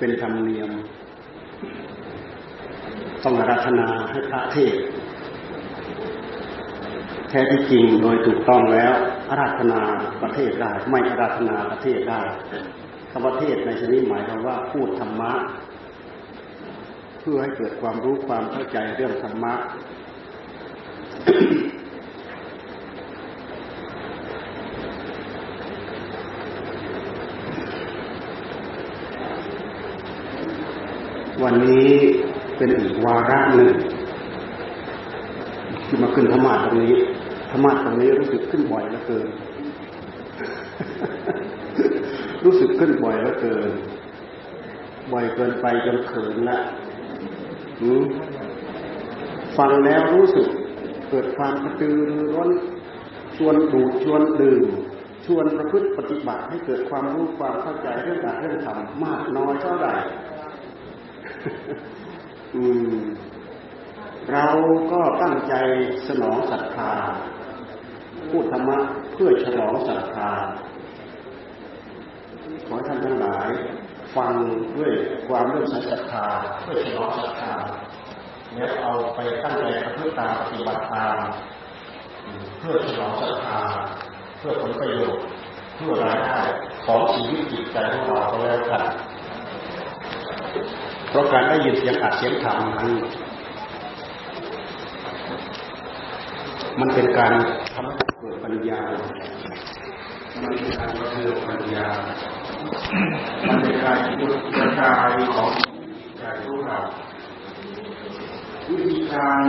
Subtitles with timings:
[0.00, 0.70] เป็นธรรมเนียม
[3.24, 4.76] ต้องอาราธนาให้พระเทศ
[7.28, 8.92] แท้ที่จริงโดยถูกต้องแล้ว
[9.30, 9.80] อาราธนา
[10.22, 12.20] ประเทศได้ไม่อาราธนาประเทศได้
[13.10, 15.32] คำว่าเทศในชนิดหมายความว่าพูดธรรมะ
[17.20, 19.54] เพื่อให้เกิดความรู้ความเข้าใจเรื่องธรรมะ
[31.52, 31.92] วันนี้
[32.56, 33.74] เป็นอีกวาระหนึ่ง
[35.86, 36.94] ที่มาขึ้นธรรมะตรงนี้
[37.50, 39.28] ธรรมะตรงนี้รู้สึกขึ้นบ่อยเหลือเกิน
[42.44, 43.70] รู้สึกขึ้นบ่อยเหลือเกิน
[45.12, 46.58] บ่อยเกินไปจนเขินละ
[49.58, 50.46] ฟังแล้วรู้สึก
[51.10, 52.50] เกิดความกระตือรือร้น
[53.36, 54.62] ชวนดูชวนดื่ม
[55.26, 59.94] ชวนประพฤติปฏิบัติให้เกิดความรู้ความเข้าใจเรื่องการเรื่องธรรมมากน้อยเท่าไหร่
[64.32, 64.46] เรา
[64.92, 65.54] ก็ตั้งใจ
[66.08, 66.92] สนองศรัทธา
[68.30, 68.78] พูดธรรมะ
[69.12, 70.30] เพื่อฉลองศรัทธา
[72.66, 73.48] ขอท่านทั้งหลาย
[74.16, 74.32] ฟัง
[74.76, 74.92] ด้วย
[75.28, 76.26] ความเรื่องศรัทธา
[76.60, 77.54] เพื่อฉลองศรัทธา
[78.54, 81.18] แล้วเอาไปตั้งใจประพฤติตามปฏิบัติตาม
[82.58, 83.60] เพื่อฉลองศรัทธา
[84.38, 85.22] เพื่อผลประโยชน์
[85.74, 86.40] เพื่อรายได้
[86.84, 88.84] ของชีวิตจิตใจของเราก็แล้วกัน
[91.10, 92.90] เพราะการได้ยินเสียงอัดเสียงธรรมนั้น
[96.80, 97.32] มันเป็นการ
[97.74, 98.80] ทำให้เกิดปัญญา
[100.42, 101.86] มันเป็นการเกิดปัญญา
[103.46, 105.52] มันเป็นการจุดกระจายของ
[106.18, 106.78] ใจของเรา
[108.68, 109.42] วิธีการ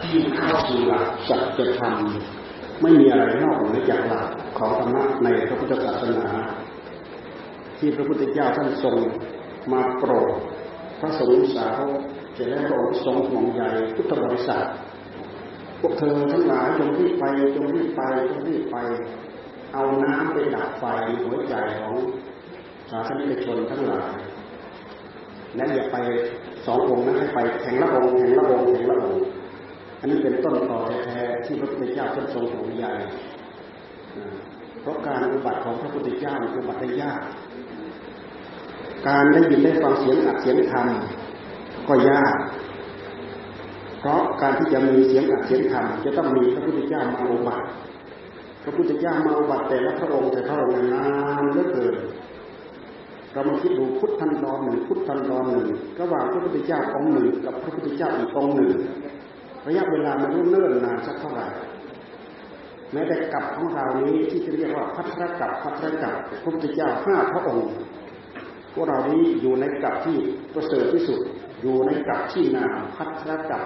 [0.00, 1.96] ที่เข้าสู่หลักสัจธรรม
[2.82, 4.28] ไม่มีอะไรนอกเหนือจากหลัก
[4.58, 6.28] ของธรรมะในพระพุทธศาสนา
[7.78, 8.96] ที่พระพุทธเจ้าท่านทรง
[9.72, 10.30] มาโปรด
[11.00, 11.82] พระสงฆ์สาว
[12.36, 13.62] จะได้พระองค์ทรงห่วงใย
[13.94, 14.66] พุทธบริษัท
[15.80, 17.24] พวกเธอทั้งหลายจงรีบไป
[17.56, 18.76] จงรีบไปจงรีบไป
[19.74, 20.84] เอาน้ำไปดับไฟ
[21.24, 21.94] หัวใจของ
[22.90, 24.12] สาธารณชนทั้งหลาย
[25.56, 25.96] และอย่าไป
[26.66, 29.24] สององค์นั้นให้ไปแข่งละองค์แข่งละองค์แข่งละองค์
[30.00, 32.86] อันนี้เป็นต้นต่อแท้ที่พระพุทธเจ้าท่านทรงห่วงใย
[34.80, 37.20] เพราะการปฏิบัติของพระพุทธเจ้าเป็นปฏิบัติยาก
[39.08, 40.86] การได้ยินได้ฟังเสียงอัดเสียงธรรม
[41.88, 42.36] ก็ยาก
[43.98, 47.66] เพราะการที่จะมีเสียงอัดเสียงธรรมจะต้องมีพระพุทธเจ้ามาอุบัติ
[48.62, 51.06] พระพุทธเจ้ามาอุบัติแต่ละพระองค์แต่พระองค์นา
[51.40, 51.94] นเหลือเกิน
[53.32, 55.68] เรามาคิดดูพุทธันดรหนึ่งพุทธันดรหนึ่ง
[56.00, 58.70] ระหว่างพระพุทธเจ้าองค์หนึ่งกับพระพุทธเจ้าอีกองค์หนึ่ง
[59.66, 61.46] ระยะเวลามันรุ่นเนิ่นนานสักเท่าไหร่
[62.92, 67.68] แม้แต่กับของเรานี้ที่จะเรียกว่าพัทรกับพัทรกับพระพุทธเจ้าห้าพระองค์
[68.74, 70.16] พวกเรานี้อยู่ในกับที่
[70.54, 71.20] ประเสริฐที่สุด
[71.62, 73.62] อยู่ในกับที่นาพัฒนากับ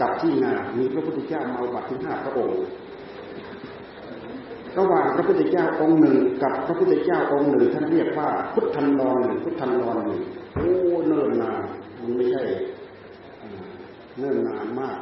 [0.00, 2.56] กับที่นามีพระพุทธเจ้ามาบัติถึงห้าพระองค์
[4.78, 10.22] ระหว่างพระพุทธเจ้าองค์หนึ่งกับพระพุทธเจ้าองค์หนึ่งท่านเรียกว่าพุทธันดรหนึ่งพุทธันดรหนึ่ง
[10.54, 10.72] โอ้
[11.06, 11.62] เนิ่นนาน
[12.00, 12.42] มันไม่ใช่
[14.18, 14.98] เนิ่นนานมาก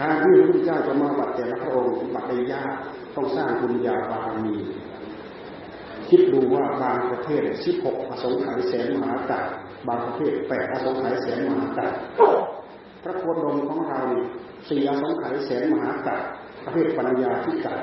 [0.00, 2.72] การที่พระพุทธเจ้าจะมาบัติแต่ละพระองค์บัติได้ยาก
[3.16, 4.54] ต้องสร้างบุญญาบารมี
[6.08, 9.44] คิดดูว่าบางประเทศสิบหกอสงไขยแสนมหากับ
[9.88, 11.86] บางประเทศแปดอสงไขยแสนมหากั
[13.02, 14.00] พระโคดมของเรา
[14.68, 16.14] สี่อสงไขยแสนมหากั
[16.64, 17.78] ประเทศปัญญาที่กัด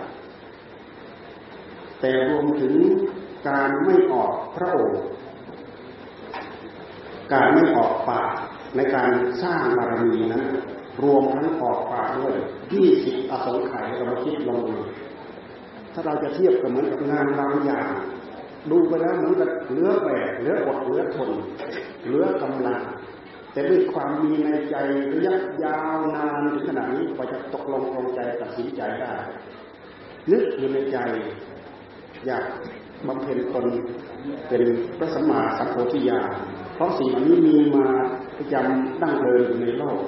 [2.00, 2.74] แต่รวมถึง
[3.50, 5.04] การไม่ออกพระโอษฐ์
[7.34, 8.32] การไม่ออกปาก
[8.76, 9.10] ในการ
[9.44, 10.44] สร้างบารมีนั้น
[11.04, 12.36] รวมทั้งออกปากด้วย
[12.74, 14.78] ยี่สิบอสงไขยเราคิดลงดู
[15.94, 17.88] ถ้าเราจะเทียบกับเหมือนกับงานบางอย่าง
[18.72, 21.32] ดูไปแล้วเหมือนกับเลือแบกเลืออดเลือทน
[22.10, 22.82] เลือกำลัง
[23.54, 24.76] แต่ด้วยความมีในใจ
[25.14, 29.14] ระยะยาวนานถึงขนาดนี้กว่าจะตกลงปรงใจตัดสินใจได้
[30.32, 30.98] นึกอยู่ในใจ
[32.26, 32.44] อยาก
[33.08, 33.66] บำเพ็ญตน
[34.48, 34.64] เป็น
[34.98, 36.30] พระสัมมาสัมโพธิญาณ
[36.76, 37.88] เพราะสิ่งนี้มีมา
[38.38, 40.00] ประจำดั้งเดิมอยู่ในโลก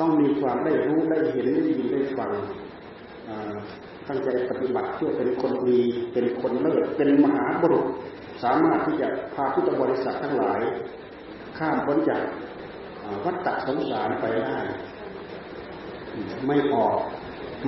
[0.00, 2.32] ต้องมีความได้รู้ได้เห็นได้ยินได้ฟัง
[4.08, 5.80] ตั้งใจปฏิบัติเพื่อเป็นคนดี
[6.12, 7.84] เป็นคนเลิศเป็นมหาบุรุษ
[8.42, 10.60] สามารถที่จะพาพุทธบริษัททั้งหลาย
[11.58, 12.22] ข้ามพ้นจาก
[13.24, 14.58] วัฏฏะสงสารไปได้
[16.46, 16.96] ไม่ออก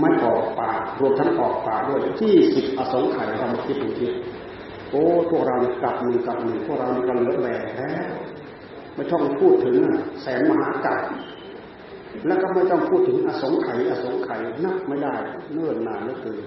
[0.01, 4.09] ไม่ออกปากรวมทั้งออกปากด้วยที่สิบอสงไขยเรามาคิดดูที
[4.91, 7.89] โอ้พวกเรากลับหนึ่งกลับหนึ่งพวกเรานี่ก็เลือแหล่แท้
[8.95, 9.77] ไม่ต้องพูดถึง
[10.23, 11.03] แสนมหากาบ
[12.27, 15.15] แล้วก็ไม่ต้องพูดถึงอสงไขยอสงไขยนับไม่ได้
[15.53, 16.39] เนื่นนานเหลือเกิน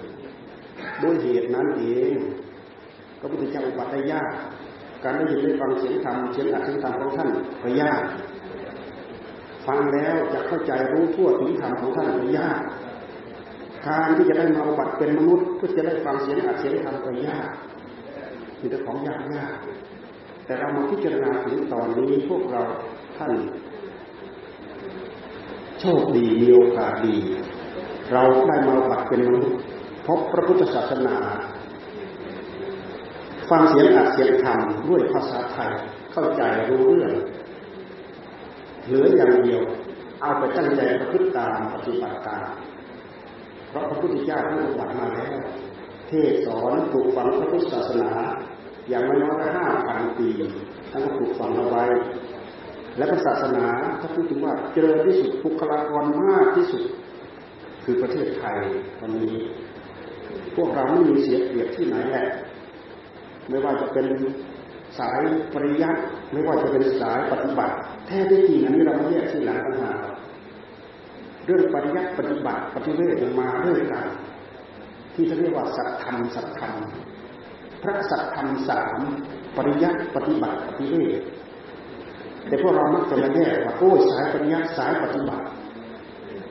[1.02, 2.14] ด้วยเหตุนั้นเอง
[3.24, 4.32] ระพุทธเจ้าอุบัติยาก
[5.04, 7.28] การได้ยินได้ฟังเสียงธรรมเสียงอัดเสียงธรรมของท่าน
[7.62, 8.02] ก็ยาก
[9.66, 12.60] ฟังแล้วจะเข้าใจรู้ทั่วถึงธรรมของท่านก็ยาก
[13.86, 17.48] การที่จะได้มาอุบัติเป็นมนุษย์เพื่อจะได้ฟังเสียงอัดเสียงธรรมก็ยาก
[18.60, 19.54] มีแต่ของยากยาก
[20.44, 22.62] แต่เรามาพิจารณาถึงตอนนี้พวกเรา
[23.16, 23.32] ท่าน
[25.86, 27.16] โชคดีมีโอกาสดี
[28.12, 29.58] เราได้มาบัติเป็นมนุษย์
[30.06, 31.16] พบพระพุทธศาสนา
[33.50, 35.72] ฟังเสียงอัดเสียงธรรมด้วยภาษาไทย
[36.12, 37.12] เข้าใจรู้เรื่อง
[38.84, 39.62] เหลืออย่างเดียว
[40.20, 42.46] เอาไปตั้งใจประพฤติตามปฏิบัติตาม
[43.68, 45.36] เพราะพระพุทธเจ้าท่านอุบัติมาแล้ว
[46.08, 48.12] เทศสอนปลูกฝังพระพุทธศาสนา
[48.88, 50.28] อย่างน้อยห้าพันปี
[50.90, 51.84] ท่านก็ปลูกฝังเอาไว้
[52.96, 53.66] และศาสนา
[54.00, 56.84] ถ้าพูดถึงว่าเจริญที่สุดบุคลากรมากที่สุด
[57.84, 58.58] คือประเทศไทย
[59.00, 59.36] วันนี้
[60.56, 62.26] พวกเราไม่มีเสียเปรียบที่ไหนแหละ
[63.48, 64.06] ไม่ว่าจะเป็น
[64.98, 65.20] สาย
[65.54, 66.00] ปริยัติ
[66.32, 67.74] ไม่ว่าจะเป็นสายปฏิบัติ
[68.06, 69.92] แท้ที่จริงอันนี้เราไม่แยกที่หลังต่างหา
[71.44, 74.06] เรื่องปริยัติปฏิบัติปฏิเวทมาด้วยกัน
[75.14, 76.74] ที่เขาเรียกว่าสัตธรรมสัตธรรม
[77.82, 78.98] พระสัตธรรมสาม
[79.56, 81.20] ปริยัติปฏิบัติปฏิเวท
[82.48, 85.44] แต่พวกเรามักจะมาแยกว่าโอ้สายปริยัติสายปฏิบัติ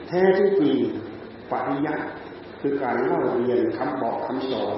[0.07, 0.77] แท้ที่จริง
[1.51, 2.05] ปริยัติ
[2.61, 4.77] คือการเล่าเรียนคำบอกคำสอน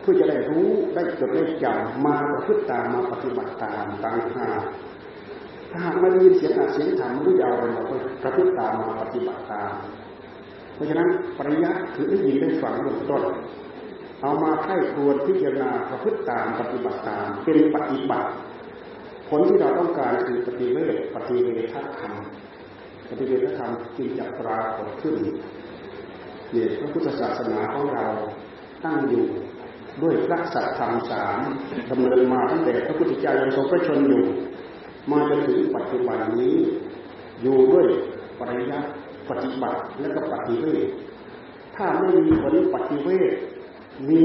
[0.00, 4.62] เพื่อจะได้รู้ได้จดได้จำมาประพฤติตามมาปฏิบัติตามต่างหาก
[5.70, 7.84] ถ้าหากไม่ได้ยินเสียงอัดเสียงธรรมไม่รู้จะเอาอะไรมา
[8.22, 9.72] ประพฤติตามมาปฏิบัติตาม
[10.74, 11.08] เพราะฉะนั้น
[11.38, 13.22] ปริยัติคือได้ยินได้ฟังเบื้องต้น
[14.22, 18.30] เอามาไข้ควรพิจารณาประพฤติตามปฏิบัติตามเป็นปฏิบัติ
[19.38, 22.14] ลที่เราต้องการคือปฏิเวทปฏิเวทธรรม
[23.08, 25.14] ปฏิเวทธรรมจึงจะปรากฏขึ้น
[26.52, 28.06] เนี่ยพระพุทธศาสนาของเรา
[28.84, 29.26] ตั้งอยู่
[30.02, 31.38] ด้วยพระสัตธรรมสาม
[31.90, 34.24] ดำเนินมาตั้งแต่พระพุทธเจ้ายังทรงพระชนอยู่
[35.10, 36.56] มาจนถึงปัจจุบันนี้
[37.42, 37.86] อยู่ด้วย
[38.38, 38.88] ปริยัติ
[39.30, 40.86] ปฏิบัติและก็ปฏิเวท
[41.76, 43.34] ถ้าไม่มีผลปฏิเวท
[44.08, 44.24] มี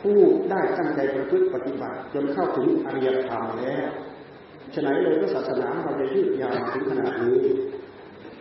[0.00, 0.18] ผู้
[0.50, 3.88] ได้ตั้งใจประพฤติปฏิบัติ จนเข้าถึงอริยธรรมแล้ว
[4.74, 7.42] ฉะนั้นเลยพระศาสนาเราจะยืดยาวถึงขนาดนี้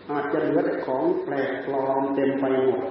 [0.10, 2.82] อาจจะเหลือแต่ของแปลกปลอมเต็มไปหมด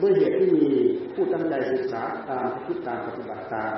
[0.00, 0.68] ด้วยเหตุที่มี
[1.14, 3.74] ผู้ตั้งใจศึกษาตามพุทธาปฏิบัติตาม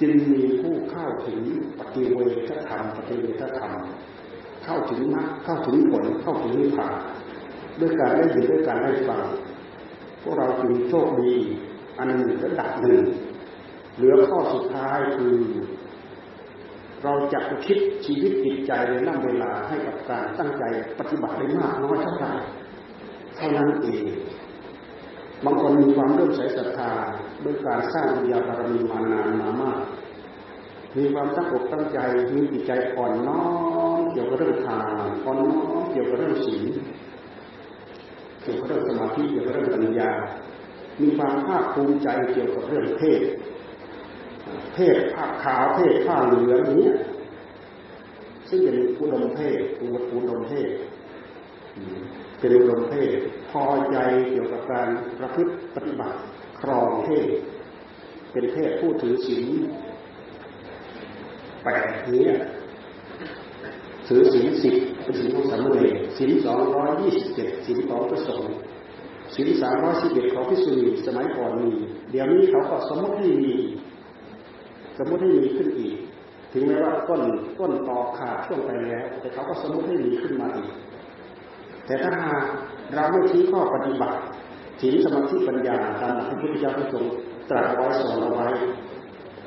[0.00, 1.40] จึงมีผู้เข้าถึง
[1.78, 2.18] ปฏิเว
[2.48, 3.72] ทธรรมปฏิเวทธรรม
[4.64, 6.94] เข้าถึงมรรคเข้าถึงผลเข้าถึงนิพพาน
[7.80, 9.24] ด้วยการได้ยินด้วยการได้ฟัง
[10.22, 11.34] พวกเราจึงโชคดี
[11.98, 13.00] อันหนึ่งระดับหนึ่ง
[13.96, 15.36] เหลือข้อสุดท้ายคือ
[17.04, 20.64] เราจะคิดชีวิตจิตใจในนั่งเวลาให้กับการตั้งใจ
[20.98, 22.32] ปฏิบัติได้มากน้อยเท่าไหร่
[23.36, 24.04] เท่านั้นเอง
[25.44, 26.92] บางคนมีความเริ่มใส่ศรัทธา
[27.44, 29.80] ด้วยการสร้างวิญญาบารมีมานานมามาก
[30.96, 31.98] มีความตั้งอกตั้งใจ
[32.34, 33.44] มีจิตใจอ่อนน้อ
[33.96, 36.64] มเกี่ยวกับเรื่องทานอ่อนน้อมเกี่ยวกับเรื่องศีล
[38.42, 40.10] เกี่ยวกับเรื่องสมาธิเกี่ยวกับเรื่องปัญญา
[41.00, 43.22] มีความภาคภูมิใจเกี่ยวกับเรื่องเพศ
[44.74, 46.88] เพศผ้าขาวเพศผ้าเหลืองนี้
[48.48, 50.70] ซึ่งเป็นอุดมเพศอุดมเพศ
[52.38, 53.16] เป็นอุดมเพศ
[53.50, 53.98] พอใจ
[54.30, 54.88] เกี่ยวกับการ
[55.18, 56.18] ประพฤติปฏิบัติ
[56.60, 57.28] ครองเพศ
[58.32, 59.48] เป็นเพศผู้ถือศีล
[61.64, 62.26] แปดนี้
[64.06, 68.52] ถือศีลสิบเป็นศีลของสามเณรศีลสองร้อยยี่สิบเจ็ดศีลของพระสงฆ์
[69.34, 71.70] ศีลสามร้อยสิบเอ็ดของพิสุนีสมัยก่อนมี
[72.10, 73.54] เดี๋ยวนี้เขาก็สมมติให้มี
[74.98, 75.94] สมมติให้มีขึ้นอีก
[76.52, 77.22] ถึงแม้ว่าต้น
[77.60, 80.70] ต้นตอขาดช่วงไปแล้ว แต่เขาก็สมมติให้มีขึ้นมาอีก
[81.86, 82.44] แต่ถ้าหาก
[82.94, 84.18] เราไม่ชี้ข้อปฏิบัติ
[84.80, 87.04] ศีลสมาธิปัญญาตามพระพุทธเจ้าทรง
[87.50, 88.48] ตรัสไว้สอนเอาไว้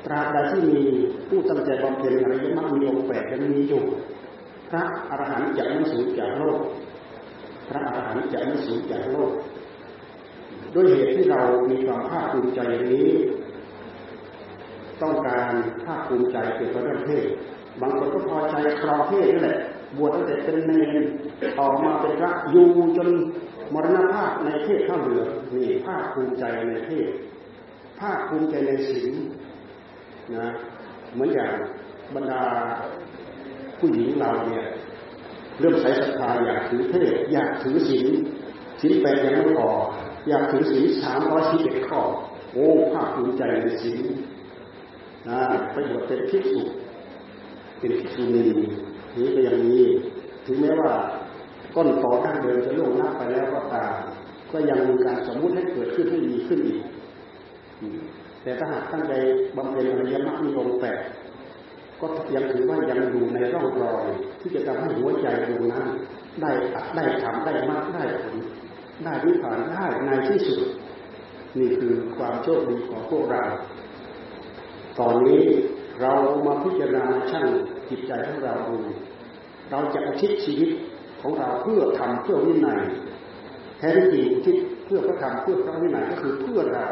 [0.05, 0.83] ตราบใดที่มี
[1.27, 3.83] ผู้ตั้งใจบำเพ็ญอริยมรรคมีองค์แปดยังมีอยู่
[4.69, 6.59] พระอรหันต์จะไม่สูญจากโลก
[7.69, 9.31] พระอรหันต์จะไม่สูญจากโลก
[10.75, 13.09] ด้วยเหตุที่เรามีความภาคภูมิใจอย่างนี้
[15.01, 15.51] ต้องการ
[15.85, 17.25] ภาคภูมิใจเกี่ยวกับเรื่องเพศ
[17.81, 19.57] บางคนก็พอใจครองเพศนี่แหละ
[19.97, 20.97] บวชตั้งแต่เป็นเนร
[21.59, 23.09] ออกมาเป็นพระอยู่จน
[23.73, 25.23] มรณภาพในเทศข้าเหลือ
[25.55, 27.07] นี่ภาคภูมิใจในเทศ
[27.99, 29.13] ภาคภูมิใจในศีล
[30.35, 30.47] นะ
[31.13, 31.51] เหมือนอย่าง
[32.15, 32.43] บรรดา
[33.79, 34.65] ผู้หญิงเราเนี่ย
[35.59, 38.07] เริ่มใส่ศรัทธาอยากถือเทศอยากถือศีล
[38.81, 39.69] ศีลแปดยังไม่พอ
[40.27, 42.01] อยากถือศีลสามร้อยสิบเอ็ดข้อ
[42.53, 43.99] โอ้ภาคภูมิใจในศีล
[45.29, 45.39] นะ
[45.73, 46.61] ไปบวชเป็นภิกษุ
[47.79, 48.45] เป็นภิกษุณี
[49.17, 49.83] นี้ก็อย่างนี้
[50.45, 50.91] ถึงแม้ว่า
[51.75, 53.93] ก้นต่อด้านเดินจะล่วงหน้าไปแล้วก็ตาม
[54.51, 56.81] ก็ยังมีการสมมุติให้เกิดขึ้นให้มีขึ้นอีก
[58.43, 59.13] แต่ถ้าหากตั้งใจ
[59.57, 60.99] บำเพ็ญอริยมรรคมีองค์แปด
[62.01, 64.05] ก็ยังถือว่ายังอยู่ในร่องรอย
[64.39, 65.85] ที่จะทำให้หัวใจดวงนั้น
[66.41, 66.51] ได้
[66.95, 68.35] ได้ทำได้มากได้ผล
[69.03, 70.61] ได้วิผ่านได้ในที่สุด
[71.57, 73.43] นี่คือความโชคดีของพวกเรา
[74.99, 75.43] ตอนนี้
[76.01, 76.13] เรา
[76.45, 77.47] มาพิจารณาช่าง
[77.89, 78.77] จิตใจของเราดู
[79.71, 80.69] เราจะอาชิตชีวิต
[81.21, 82.81] ของเราเพื่อทำเพื่อวินัย
[83.79, 86.87] แท้จริงที่เพื่อพระธรรมเพื่อพระวินัยก็คือเพื่อเรา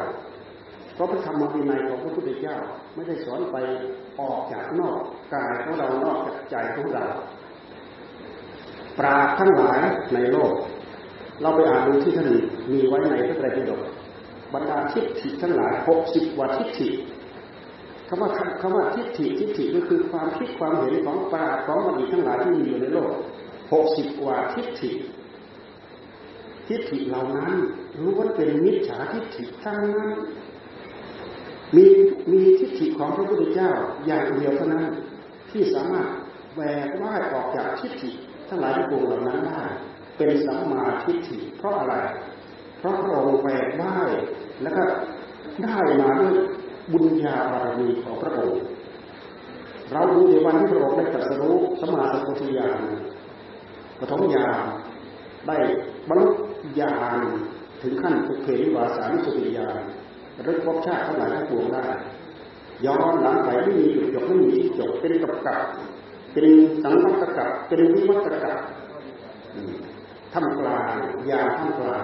[0.96, 2.58] เพราะพระธรรมวินัยของพระพุทธเจ้า
[2.96, 3.58] ไม่ได้สอนไป
[4.20, 4.98] ออกจากนอก
[5.34, 7.06] กายของเรานอกจากใจของเรา
[9.00, 9.80] ปราทั้งหลาย
[10.14, 10.54] ในโลก
[11.42, 12.30] เราไปอ่านดูที่ท่าน
[12.72, 13.82] มีไว้ในพระไตรปิฎก
[14.54, 16.90] บรรดาทิฏฐิทั้งหลายหกสิบวัทิฏฐิ
[18.08, 18.30] คำว่า
[18.62, 23.12] คำว่าทิฏฐิทิฏฐิก็คือความคิดความเห็นของปราของบัณฑิตทั้งหลายที่มีอยู่ในโลก
[23.74, 24.92] หกสิบกว่าทิฏฐิ
[26.68, 27.54] ทิฏฐิเหล่านั้น
[28.04, 30.10] ล้วนเป็นมิจฉาทิฏฐิทั้งนั้น
[31.76, 31.86] มี
[32.32, 33.72] มีทิฏฐิของพระพุทธเจ้า
[34.06, 34.86] อย่างเดียวเท่านั้น
[35.52, 36.08] ที่สามารถ
[36.56, 38.12] แหวกว่ายออกจากทิฏฐิ
[38.50, 39.62] ทั้งหลายทั้งปวงเหล่านั้นได้
[40.28, 41.96] เป็นสัมมาทิฏฐิเพราะอะไร
[42.80, 44.12] เพราะพระองค์แหวกว่าย
[44.62, 44.84] แล้วก็
[45.64, 46.34] ได้มาด้วย
[46.94, 48.62] บุญญาบารมีของพระองค์
[49.92, 52.80] เราดูในวันที่พระองค์ได้ตรัสรู้สมาสัมพุทธญาณ
[54.00, 54.60] ปฐมญาณ
[55.48, 55.58] ได้
[56.10, 56.28] บรรลุ
[56.80, 57.20] ญาณ
[57.82, 59.78] ถึงขั้นสุเขนิวาสานุสติญาณ
[60.48, 61.86] รึกพบชาติทั้งหลายทั้งปวงได้
[62.86, 65.60] ย้อนหลังไปไม่มีจุดจบไม่มีที่จบเป็นกับกับ
[66.34, 66.48] เป็น
[66.84, 68.58] สังวัตกับเป็นวิวัตกับ
[70.34, 70.96] ท่ามกลาง
[71.32, 72.04] ยาท่ามกลาง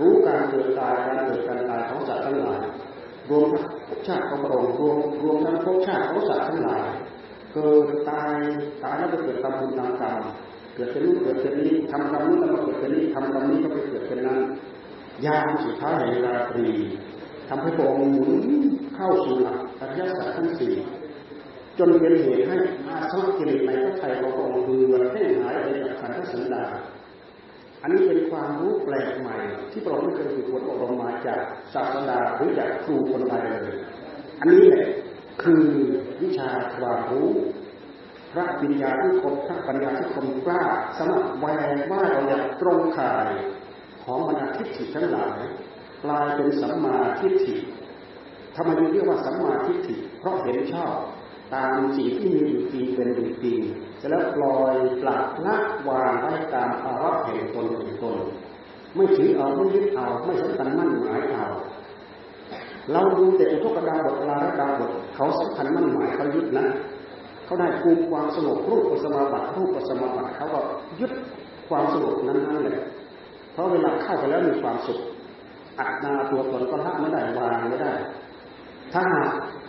[0.00, 2.60] รู้การเกิดตายการเกิดการตายของสัตว์ทั้งหลาย
[3.30, 3.44] รวม
[3.88, 6.86] ภพชาติของพระองค์รวมรวมทั้งภพชาติของสัตว์ทั้งหลาย
[7.54, 8.34] เกิดตาย
[8.82, 10.18] ตายแล้วก็เกิดตามบุญตามกรรม
[10.74, 14.40] เกิดเป็นนู้นเกิดเป็นนี้ทำกรรมนู้นแล้วมาเกิดเป็นนี้ทำกรรมนี้ก็ไปเกิดเป็นนั้น
[15.26, 16.68] ยามสุดท้ายแห่งราตรี
[17.48, 18.32] ทำให้พระองค์หมุน
[18.96, 20.72] เข้าสู่หลักอริยสัจทั้งสี่
[21.78, 26.64] จนเป็นเหตุให้อาสวะกิเลสในพระไทยของพระองค์คือมันแห้งหายไปจากขันธสันดา
[27.84, 29.36] อันนี้เป็นความรู้แปลกใหม่
[29.70, 31.40] ที่พระองค์ไม่เคยฝึกฝนอบรมมาจาก
[31.74, 33.76] ศาสดาหรือจากครูคนใดเลย
[34.40, 34.86] อันนี้แหละ
[35.42, 35.64] คือ
[36.22, 37.30] วิชาความรู้
[38.32, 40.62] พระปัญญาที่คมพระปัญญาที่คมกล้า
[40.98, 43.28] สมัครแวงว่าเราอยากตรงข่าย
[44.04, 45.38] ของบรรดาทิฏฐิทั้งหลาย
[46.04, 47.54] กลายเป็นสัมมาทิฏฐิ
[48.54, 50.94] ทำไมเรียกว่าสัมมาทิฏฐิเพราะเห็นชอบ
[51.54, 53.58] ตามสิ่งที่มีอยู่จริงเป็นอยู่จริง
[54.00, 55.56] จะแล้วปล่อยปลักละ
[55.88, 58.16] วางไว้ตามภาวะแห่งตนแห่งตน
[58.94, 61.46] ไม่ถือเอาไม่ยึดเอาไม่สำคัญมั่นหมายเอา
[62.92, 66.66] เราดูแต่อุทกดาบทลาระดาบทเขาสำคัญมั่นหมายเขายึดนะ
[67.44, 70.60] เขาได้ภูมิความสงบรูปปัสมาบัติรูปปัสมาบัติเขาก็
[71.00, 71.12] ยึด
[71.68, 72.84] ความสงบนั้นนั่นแหละ
[73.52, 74.98] เพราะเวลาเข้าไปแล้วมีความสุข
[75.78, 77.92] อัตตาตัวตนก็ละไม่ได้วางไม่ได้
[78.94, 79.04] ถ้า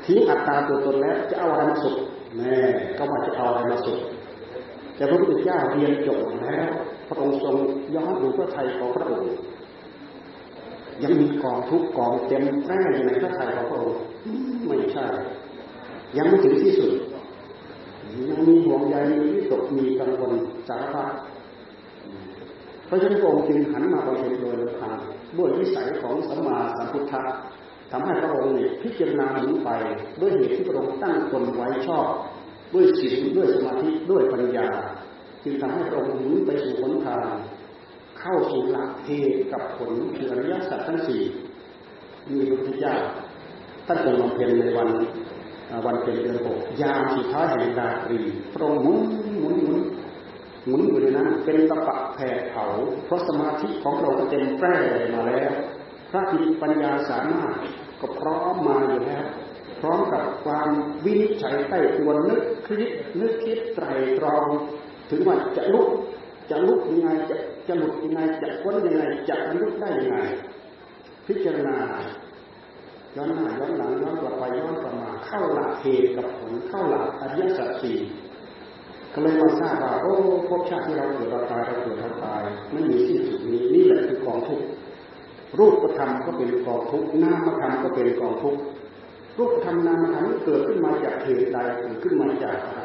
[0.06, 1.96] ทิ้งอัตตาตัวตนแล้วจะเอาอะไรมาสุข
[2.38, 2.56] แม่
[2.98, 4.00] ก็มาจะเอาอะไรมาสุข
[4.96, 6.70] แต่พระพุทธเจ้าเรียนจบแล้ว
[7.08, 7.56] พระองค์ทรง
[7.96, 9.30] ย้อนดูพระไทยของพระองค์
[11.04, 14.00] ยังมีกองทุกกองเต็มแร่อยู่ในพระไทยของพระองค์
[14.68, 15.06] ไม่ใช่
[16.18, 16.92] ยังไม่ถึงที่สุด
[18.30, 20.34] ยังมีห่วงใยมีวิตกมีกังวล
[20.68, 21.10] สารพัด
[22.86, 24.98] เพราะฉะนั้นพระองค์จึงหันมาบำเพ็ญโดยลำพัง
[25.38, 27.22] ด้วยวิสัยของสัมมาสัมพุทธะ
[27.98, 29.70] ทำให้พระองค์เนี่ยพิจารณาหมุนไป
[30.22, 32.08] ด้วยเหตุที่พระองค์ตั้งตนไว้ชอบ
[32.74, 34.68] ด้วยศีลด้วยสมาธิด้วยปัญญา
[35.44, 37.26] จึงทำให้พระองค์หมุนไปสู่ผลทาง
[38.20, 41.22] เข้าสู่หลักเหตุกับผลคืออริยสัจทั้งสี่
[42.32, 42.96] มีพระพุทธเจ้า
[43.88, 44.90] ท่านทรงบำเพ็ญในวัน
[45.86, 48.20] วันเป็นเดือนหกยามสุดท้ายแห่งดาตรี
[48.54, 49.00] พระองค์หมุน
[49.40, 49.80] หมุนหมุน
[50.66, 52.66] หมุนอยู่ในนั้นเป็นตะปะแผ่เผา
[53.06, 54.76] เพราะสมาธิของเราเต็มแปร่
[55.16, 55.52] มาแล้ว
[56.10, 57.54] พระจิตปัญญาสามารถ
[58.02, 59.26] ก็พร้อมมาอยู่แล้ว
[59.82, 60.70] พร้อมกับความ
[61.06, 63.86] วินิจฉัยใต้ตัวนึกคิดนึกคิดไตร
[64.18, 64.46] ตรอง
[65.10, 65.90] ถึงว่าจะลุก
[66.50, 67.36] จะลุกยังไงจะ
[67.68, 70.18] จะหลุดยังไงจะพ้นยังไงจะลุกได้ยังไง
[71.28, 71.78] พิจารณา
[73.16, 77.98] ย้อนหน้าย้อนหลังย้อนกลับไปย้อนกลับมาเข้าหลักเหตุกับผลเข้าหลักอริยสัจสี่
[79.14, 80.14] ก็เลยมาทราบว่าโอ้
[80.48, 84.66] ภพชาติที่เราเกิดเราตายเราเกิดเราตายไม่มีสิ้นสุดนี้นี่แหละคือกองทุกข์
[85.60, 88.56] รูปธรรมก็เป็นกองทุกนามธรรมก็เป็นกองทุก
[89.38, 92.84] รูปธรรมนามธรรมเกิดขึ้นมาจากเหตุใดเกิดขึ้นมาจากอะไร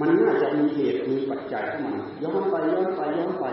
[0.00, 3.46] มันน่าจะมีเหตุมีปัจจัยของมันย้อนไปย้อนไปย้อนไป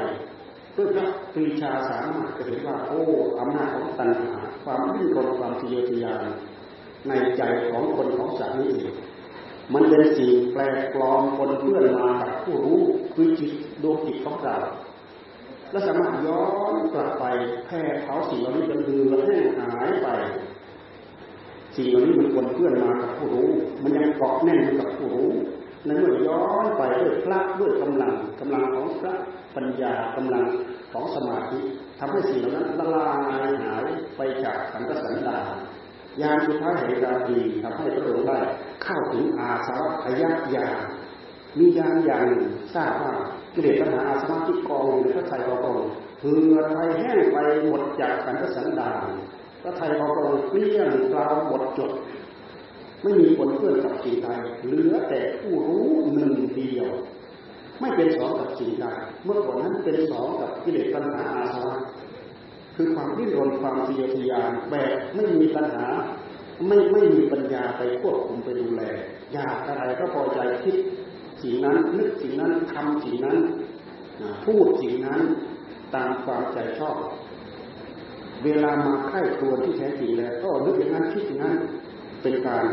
[0.73, 3.01] เพื่อพระปรีชาสามารถจะเห็นว่าโอ้
[3.39, 4.31] อำนาจของตัณหา
[4.63, 6.23] ความดิ้นรนความทะเยอทะยาน
[7.07, 8.93] ในใจของคนของสัตว์นี้เอง
[9.73, 12.81] มันเป็นสิ่งแปลกปลอมปนเปื้อนมากับผู้รู้
[13.13, 13.51] คือจิต
[13.83, 14.55] ดวงจิตของเรา
[15.71, 17.25] และสามารถย้อนกลับไป
[17.65, 20.07] แพร่เผาสิ่งเหล่านี้จนเหือแห้งหายไป
[21.75, 23.49] สิ่งเหล่านี้มันปนเพื่อนมากับผู้รู้
[23.83, 25.29] มันยังเกาะแน่นกับผู้รู้
[25.85, 29.13] ในเมื่อย้อนไปด้วยพระด้วยกำลังกำลังของพระ
[29.55, 30.45] ปัญญากำลัง
[30.91, 31.59] ของสมาธิ
[31.99, 33.09] ทำให้สิ่งเหล่านั้นละลา
[33.47, 33.83] ยหาย
[34.17, 35.39] ไปจากสังกสันดา
[36.21, 38.39] ยานสุดท้ายเหตุการณ์ดีทำให้พระองค์ได้
[38.83, 40.67] เข้าถึงอาสวะขยะยา
[41.57, 43.13] มียานอย่างหนึ่งทราบว่า
[43.53, 45.79] กิเลสปัญหาอาสวะที่กองอยู่ในพระไตรปิฎก
[46.19, 47.37] เหือไทยแห้งไป
[47.67, 49.07] หมดจากสังกสันดาน
[49.61, 51.91] พระไทยพระองค์เกลี้ยงกล่าวหมดจด
[53.03, 54.27] ไม่มีผลเพื่อนกับสิ่งใด
[54.65, 56.87] เหลือแต่ผู้รู้หนึ่งเดียว
[57.79, 58.85] ไม่เป็นสองกับสิ่งใด
[59.23, 61.75] เมื่อก่อนนั้นเป็นสองกับกิเลสปัญหาอาสวะ
[62.75, 65.85] คือความดิ้นรนความทะเยอทะยานแบบไม่มีปัญหา
[66.67, 68.81] ไม่ไม่มีปัญญาไปควบคุมไปดูแล
[69.33, 70.75] อยากอะไรก็พอใจคิด
[71.41, 73.37] สิ่งนั้นนึกสิ่งนั้นทำสิ่งนั้น
[74.45, 75.21] พูดสิ่งนั้น
[75.95, 76.97] ตามความใจชอบ
[78.43, 81.55] เวลามาใกล้ตัวที่แท้จริงแล้ว ก็นึกอย่างนั้นคิดอย่างนั้น
[82.21, 82.65] เป็นการ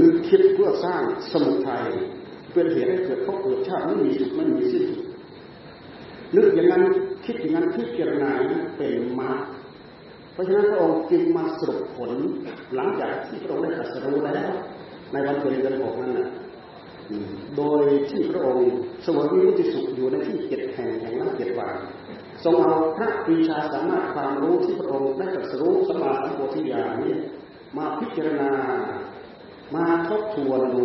[0.00, 1.02] นึกคิดเพื่อสร้าง
[1.32, 1.84] สมุทัย
[2.52, 4.84] เป็นเหตุให้เกิดภพเกิดชาติไม่มีสุดไม่มีสิ้น
[6.36, 6.82] นึกอย่างนั้น
[7.24, 8.30] คิดอย่างนั้นพิจารณา
[8.76, 9.40] เป็นมรรค
[10.32, 12.10] เพราะฉะนั้นพระองค์จึงมาสรุปผล
[12.74, 14.50] หลังจากที่พระองค์ได้ตรัสรู้แล้ว
[15.12, 16.28] ในวันเพ็ญเดือนหกนั้นนะ
[17.56, 18.70] โดยที่พระองค์
[19.06, 21.74] สวยวิมุติสุขอยู่ในที่เจ็ดแห่งแห่งละเจ็ดวัน
[22.44, 27.14] ทรงเอาพระปีชาสามารถความรู้ที่พระองค์ได้ตรัสรู้สมาสัมโพธิญาณนี้
[27.76, 28.50] มาพิจารณา
[29.74, 30.84] มาทบทวนดู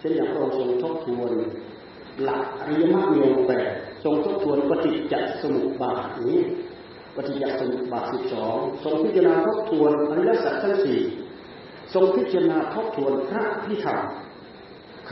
[0.00, 1.30] เช่นอย่างพระองค์ทรงทบทวน
[2.22, 3.68] หลักอริยมรรคมีองค์แปด
[4.04, 6.40] ทรงทบทวนปฏิจจสมุปบาทนี้
[7.16, 11.00] ปฏิจจสมุปบาทสิบสองทรงพิจารณาทบทวนอริยสัจทั้งสี่
[11.94, 13.98] ทรงพิจารณาทบทวนพระพิธรรม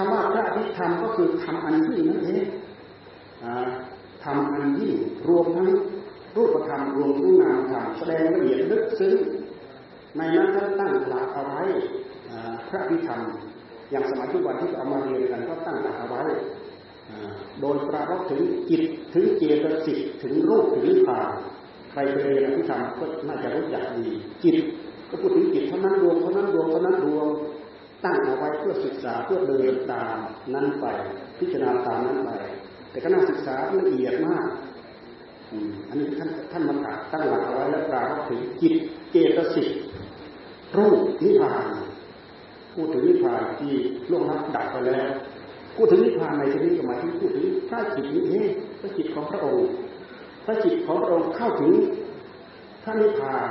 [0.00, 2.47] คำว่าพระพิธรรมก็คือทำอันยิ่งนั่นเอง
[4.25, 4.95] ทำอันยิ่ง
[5.28, 5.69] รวมทั้ง
[6.37, 9.16] รูปธรรมรวมทั้งนามธรรมแสดงละเอียดลึกซึ้ง
[10.16, 11.62] ในนั้นท่านตั้งหลักเอาไว้
[12.69, 13.21] พระพิธรรม
[13.90, 16.23] อย่างสมัยทุกวันที่เอามาเรียนกันก็ตั้งหลักเอาไว้
[17.60, 18.82] โดยปรารบถึงจิต
[19.15, 21.28] ถึงเจตสิกถึงรูปถึงนิพพาน
[21.91, 24.13] ใครไปเรียนอภิธรรมก็น่าจะรู้จักดี
[24.45, 24.56] จิต
[25.10, 27.28] ก็พูดถึงจิตเท่านั้นรวมเท่านั้นรวมเท่านั้นรวม
[28.04, 30.17] ตั้งเอาไว้เพื่อศึกษาเพื่อเดินตาม
[30.54, 30.86] นั้นไป
[31.39, 32.30] พิจารณาตามนั้นไป
[32.91, 34.47] แต่ก็น่าศึกษาละเอียดมาก
[35.89, 36.75] อันนี้ท่านท่านมา
[37.13, 38.75] ตั้งหลักเอาไว้แล้วปรารบถึงจิต
[39.10, 39.69] เจตสิก
[40.78, 41.67] รูปนิพพาน
[42.75, 43.73] พูดถึงนิพพานที่
[44.10, 45.08] ล่วงลับดับไปแล้ว
[45.76, 49.67] พูดถึงนิพพานในที่นี้ก็หมายถึงพูดถึงพระจิตนี้เองพระจิตของพระองค์
[50.45, 51.73] พระจิตของพระองค์เข้าถึง
[52.84, 53.50] พระนิพพาน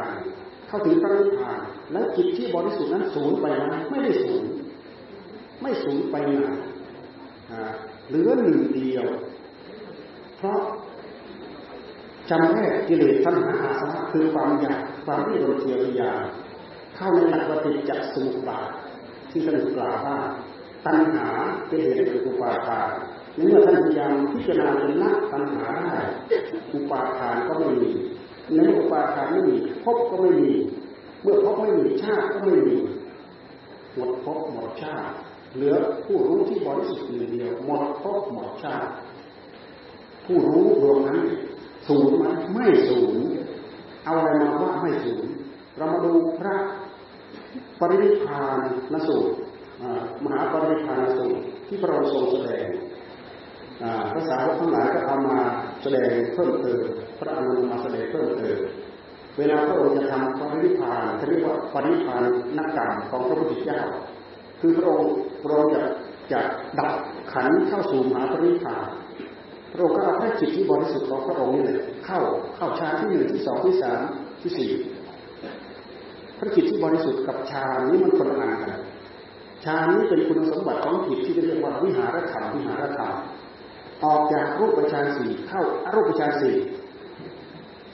[0.69, 1.59] เข้าถึงพระนิพพาน
[1.91, 4.43] แล้วจิตที่บริสุทธิ์นั้นสูญไปไหมไม่ได้สูญ
[5.61, 6.49] ไม่สูญไปไหน
[8.07, 9.05] เหลือหนึ่งเดียว
[10.37, 10.59] เพราะ
[12.29, 16.13] จำแนกกิเลสทัณหาอาสวะคือความอยากความที่โดนเทียวยา
[16.95, 18.69] เข้าในหลักปฏิจจสมุปบาท
[19.29, 20.17] ที่ท่านกล่าวว่า
[20.85, 21.27] ตัณหา
[21.67, 22.89] เป็นเหตุเป็นอุปาทาน
[23.35, 25.97] เมื่อท่านพยายามพิจารณาจนละตัณหาได้
[26.73, 27.89] อุปาทานก็ไม่มี
[28.55, 30.51] ในอุปาทานไม่มีภพก็ไม่มี
[31.21, 32.77] เมื่อภพไม่มีชาติก็ไม่มี
[33.95, 35.13] หมดภพหมดชาติ
[35.55, 38.91] เหลือผู้รู้ที่บริสุทธิ์เดียวหมดภพหมดชาติ
[40.25, 41.19] ผู้รู้ดวงนั้น
[41.87, 43.15] สูญไหมไม่สูญ
[44.05, 45.25] เอาอะไรมาว่าไม่สูญ
[45.77, 46.55] เรามาดูพระ
[47.79, 48.57] ปริพาน
[48.93, 49.33] นสูตร
[50.23, 52.67] มหาปริพานสูตรที่พระองค์ทรงแสดง
[54.13, 55.39] ภาษาทั้งหลายก็เอามา
[55.81, 56.81] แสดงเพิ่มเติม
[57.19, 58.59] พระอนุมาแสดงเพิ่มเติม
[59.37, 62.23] เวลาพระองค์จะทำปรินิพานเขาเรียกว่าปริพาน
[62.57, 63.81] นักกรรมของพระพุทธเจ้า
[64.59, 65.11] คือพระองค์
[65.43, 65.81] พระองค์จะ
[66.31, 66.39] จะ
[66.79, 66.91] ดับ
[67.31, 68.85] ขันเข้าสู่มหาปรินิพาน
[69.71, 72.19] พระองค์ก็เอาพระจิตที่บริสุทธิ์ของพระองค์นี่แหละเข้า
[72.55, 74.01] เข้าฌานที่หนึ่งที่สองที่สาม
[74.41, 74.71] ที่สี่
[76.39, 78.73] พระจิตที่บริสุทธิ์กับฌานนี้มันคนละอันกัน
[79.65, 83.13] ฌานนี้เป็นคุณสมบัติของจิตที่เรียกว่าวิหารธรรมวิหารธรรม
[84.03, 86.55] ออกจากรูปฌานสี่เข้าอรูปฌานสี่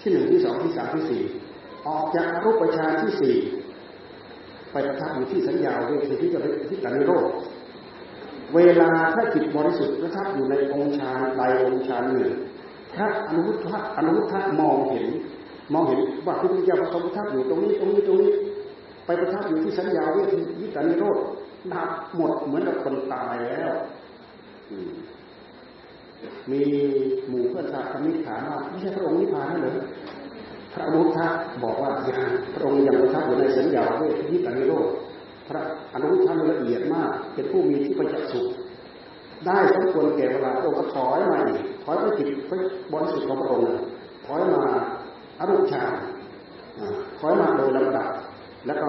[0.06, 1.24] ที่หนึ่งที่สองที่สามที่สี่
[1.88, 3.36] ออกจากรูปฌานที่สี่
[4.72, 6.40] ไปประทับอยู่ที่สัญญาเวทีที่จะ
[6.70, 7.26] ที่การนิโรธ
[8.56, 12.32] เวลาถ้าจิตบริสุทธิ์ประทับอยู่ในองค์ฌานใดองค์ฌานหนึ่ง
[12.94, 15.08] พระอนุรุทธะอนุรุทธะมองเห็น
[15.74, 18.32] มองเห็นว่าพระพุทธเจ้าประทับอยู่ตรงนี้ตรงนี้ตรงนี้
[19.06, 21.18] ไปประทับอยู่ที่สัญญาเวทีวิตานิโรธ
[21.74, 23.74] ดับหมดเหมือนกับคนตายแล้ว
[26.52, 26.62] มี
[27.30, 29.76] หมู่เพื่อนสาธมิตรถามว่าไม่ใช่พระองค์นิพพานนั่นหรือ
[30.74, 31.26] พระอนุทะ
[31.64, 32.22] บอกว่าอย่าง
[32.54, 34.88] พระองค์ยังประทับอยู่ในสัญญาเวทีวิตานิโรธ
[35.50, 35.62] พระ
[35.94, 38.48] อนุทะละเอียดมาก เป็นผู้มีที่ประจักษ์สุข
[39.46, 42.52] ได้สมควรแก่เวลาพระองค์ก็ถอยมาอีกถอยไปจิตไป
[42.92, 43.66] บริสุทธิ์ของพระองค์
[44.26, 44.64] ถอยมา
[45.40, 45.92] อรุณฌาน
[47.20, 48.08] ถอยมาโดยลำดับ
[48.68, 48.88] แล้วก็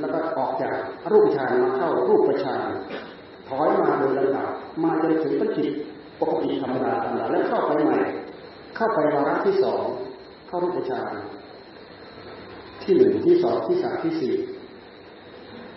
[0.00, 0.74] แล้วก็ออกจาก
[1.12, 2.62] รูปฌานมาเข้ารูปฌาน
[3.48, 4.46] ถอยมาโดยลำดับ
[4.84, 5.70] มาจนถึงปัจจิต
[6.20, 8.00] ปกติธรรมดาธรรมดาแล้วเข้าไปใหม่
[8.76, 9.82] เข้าไปวาระที่สอง
[10.46, 11.12] เข้ารูปฌาน
[12.82, 14.34] ที่หนึ่งที่สองที่สามที่สี่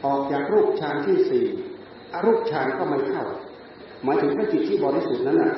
[0.06, 1.46] ออกจากรูปฌานที่สี่
[2.14, 3.26] อรูปฌานก็ไม่เข้า
[4.04, 5.54] หมายถึงพระจิตที่บริสุทธิ์นั้นน่ะ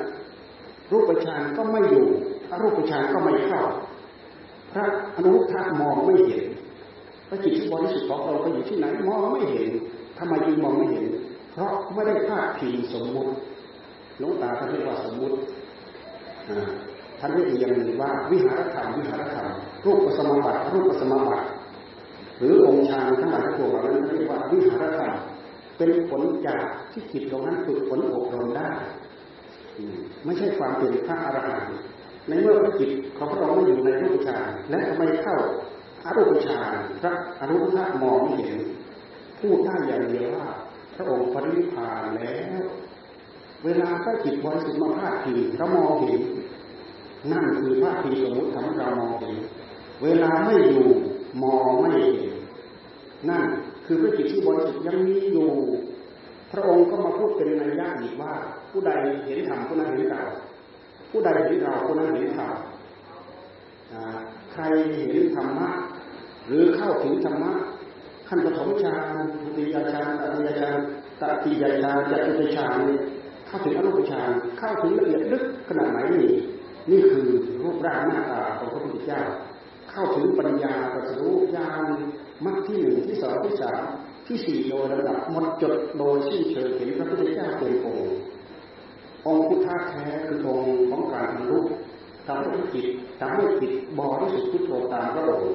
[0.92, 2.06] รูปฌานก็ไม่อยู่
[2.50, 3.62] อรูปฌานก็ไม่เข้า
[4.72, 6.44] พระอนุทธะมองไม่เห็น
[7.28, 9.68] พระจิตที่บริสุทธิ์ของเราไปอยู่ที่ไหนมองไม่เห็น
[10.18, 11.06] ทำไมจึงมองไม่เห็น
[11.52, 13.32] เพราะไม่ได้พาดพิงสมมุติ
[14.18, 15.36] หลวงตาท่านเรียกว่าสมมุติ
[17.18, 19.48] ท่านเรียกอย่างหนึ่งว่าวิหารธรรมวิหารธรรม
[19.84, 21.46] รูปสมบัติรูปสมบัติ
[22.38, 25.12] หรือองค์ฌานทั้งหลายทั้งปวงเหล่านั้นเรียกว่าวิหารธรรม
[25.78, 28.70] เป็นผลจากที่จิตตรงนั้นฝึกฝนอบรมได้
[30.24, 31.76] ไม่ใช่ความเป็นพระอรหันต์
[32.28, 35.36] ในเมื่อจิตของพระองค์ไม่อยู่ในรูปฌานและทำไมเข้า
[36.04, 38.58] อรูปฌานพระอรูปธามองไม่เห็น
[39.40, 40.46] พูดได้อย่างเดียวว่า
[40.94, 42.62] พระองค์ปรินิพพานแล้ว
[43.66, 46.22] เวลาพระจิตบริสุทธิ์มาพาดพิงเรามองเห็น
[47.32, 49.36] นั่นคือพาดพิงสมมติทำให้เรามองเห็น
[50.02, 50.86] เวลาไม่อยู่
[51.42, 52.34] มองไม่เห็น
[53.28, 53.44] นั่น
[53.86, 55.50] คือพระจิตที่บริสุทธิ์ยังมีอยู่
[56.52, 58.32] พระองค์ก็มาพูดเป็นนัยยะอีกว่า
[58.70, 58.90] ผู้ใด
[59.26, 60.22] เห็นธรรมผู้นั้นเห็นเรา
[61.10, 62.54] ผู้ใดเห็นเราผู้นั้นเห็นธรรม
[64.52, 64.62] ใคร
[65.10, 65.70] เห็นธรรมะ
[66.46, 67.52] หรือเข้าถึงธรรมะ
[68.28, 70.76] ขั้นปฐมฌานทุติยฌานตติยฌาน
[71.20, 72.78] ตติยฌานจตุตฌาน
[73.46, 76.28] เข้าถึงอรูปฌานเข้าถึงละเอียดลึกขนาดไหนนี่
[76.90, 77.26] นี่คือ
[77.62, 79.22] รูปร่างหน้าตาของพระพุทธเจ้า
[79.90, 81.82] เข้าถึงปัญญาตรัสรู้ญาณ
[82.44, 83.82] มรรคที่หนึ่งที่สองที่สาม
[84.26, 88.16] ที่สี่โดยระดับหมดจดโดยสิ้นเชิงเห็นพระพุทธเจ้าเป็นองค์
[89.26, 91.58] องค์พุทธะแท้คือองค์ของการบรรลุ
[92.26, 92.86] ทำให้จิต
[93.20, 95.54] ทำให้จิตบริสุทธิ์พุทโธตามพระองค์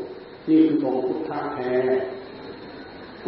[0.50, 1.72] นี่คือองค์พุทธะแท้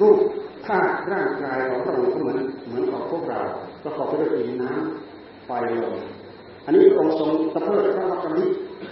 [0.02, 0.20] รูป
[0.66, 3.42] ธาตุร่างกายของพระองค์ก็เหมือนเหมือนของพวกเรา
[3.84, 5.52] ประกอบไปด้วยดินน้ำไฟ
[5.84, 5.96] ลม
[6.66, 8.46] อันนี้องค์ทรงตะเพิดพระวักกะลิ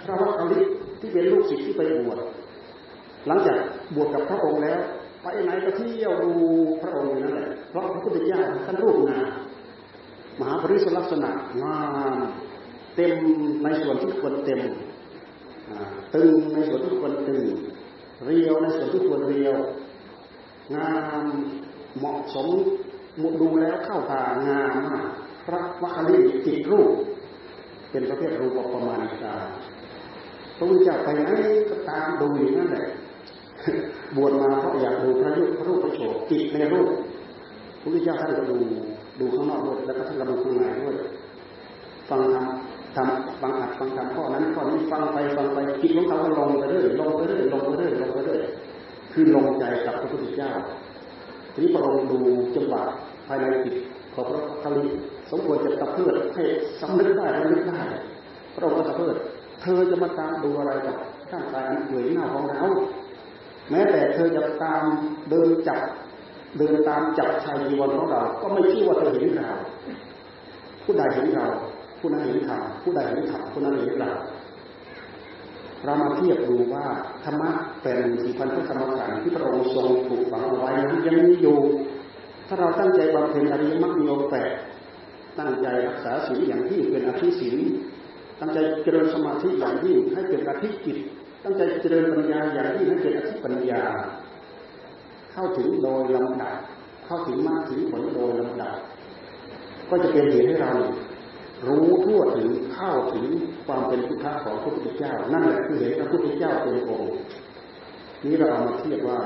[0.06, 0.60] พระวักกะลิ
[1.00, 2.20] ที่เป็นลูกศิษย์ที่ไปบวช
[3.28, 3.58] หลังจาก
[3.96, 4.80] บวชกับพระองค์แล้ว
[5.22, 6.32] ไปไหนก็เที่ยวดู
[6.82, 9.28] พระองค์นั่นแหละเพราะพระพุทธเจ้าท่านรูปงาม
[10.40, 11.30] มหาปริศลักษณะ
[11.64, 11.80] งา
[12.12, 12.16] ม
[12.96, 13.14] เต็ม
[13.64, 14.62] ในส่วนที่ควรเต็ม
[16.16, 17.44] ตึงในส่วนที่ควรตึง
[18.26, 19.56] เรียวในส่วนที่ควรเรียว
[20.76, 21.26] งาม
[21.98, 22.48] เหมาะสม
[23.42, 25.06] ดูแล้วเข้าตางามมาก
[25.46, 26.92] พระวัคลีจิตรูป
[27.92, 29.36] เป็นประเภทรูปประมาณกา
[30.58, 31.22] พระพุทธเจ้าไปไหน
[31.70, 32.88] ก็ตามดูอย่างนั้นแหละ
[34.16, 36.90] บวชมาเพราะอยากดูพระยุคพระรูปพระโฉมจิตในรูป
[37.82, 38.58] พระพุทธเจ้าท่านก็ดู
[39.20, 40.96] ดูข้างนอกด้วยแล้วก็ท่านก็ดูข้างในด้วย
[42.10, 42.46] ฟังธรรม
[42.96, 48.42] ทำฟังอัดฟังธรรมข้อนั้นข้อนี้ฟังไปฟังไปจิตของเขาก็ลงไปเรื่อยลงไปเรื่อยลงไปเรื่อยลงไปเรื่อย
[49.14, 50.52] คือลงใจกับพระพุทธเจ้า
[51.54, 52.20] ทีนี้พระองค์ดู
[52.56, 53.76] จังหวะายในจิต
[54.14, 54.84] ของพระคลิ
[55.32, 56.44] สมควรจะตะเพิดให้
[56.82, 57.82] สำนึกได้ระลึกได้
[58.54, 59.16] พระองค์ก็ตะเพิด
[59.62, 60.96] เธอจะมาตามดูอะไรกับ
[61.30, 62.62] ข้างกายอันเปื่อยเน่าของเรา
[63.70, 64.84] แม้แต่เธอจะตาม
[65.30, 65.82] เดินจับ
[66.58, 69.50] เดินตามจับชายจีวรของเรา ก็ไม่ชื่อว่าเธอเห็นเรา
[70.84, 71.48] ผู้ใดเห็นเรา
[72.00, 74.12] ผู้นั้นเห็นธรรมผู้ใดเห็นธรรมผู้นั้นเห็นเรา
[75.86, 76.86] เรามาเทียบดูว่า
[77.24, 77.50] ธรรมะ
[77.82, 81.58] เป็นสี่พันธธรรมขันธ์ที่พระองค์ทรงปลูกฝังเอาไว้นั้นยังมีอยู่
[82.54, 84.52] ถ้าเราตั้งใจบำเพ็ญอริยมรรคมีองค์แปด
[85.40, 87.58] ตั้งใจรักษาศีลอย่างที่เป็นอธิศีล
[88.40, 90.98] ตั้งใจเจริญสมาธิอย่างที่ให้เป็นอธิจิต
[91.44, 93.84] ตั้งใจเจริญปัญญาอย่างที่ให้เป็นอธิปัญญา
[95.32, 96.56] เข้าถึงโดยลำดับ
[97.06, 98.76] เข้าถึงมากถึงผลโดยลำดับ
[99.90, 100.74] ก็จะเป็นเหตุให้เรา
[101.68, 103.26] รู้ทั่วถึงเข้าถึง
[103.66, 107.14] ความเป็นพุทธะของพระพุทธเจ้า นั่นแหละคือเห็นพระพุทธเจ้าเป็นองค์
[108.26, 109.20] นี้เราเอามาเทียบว่า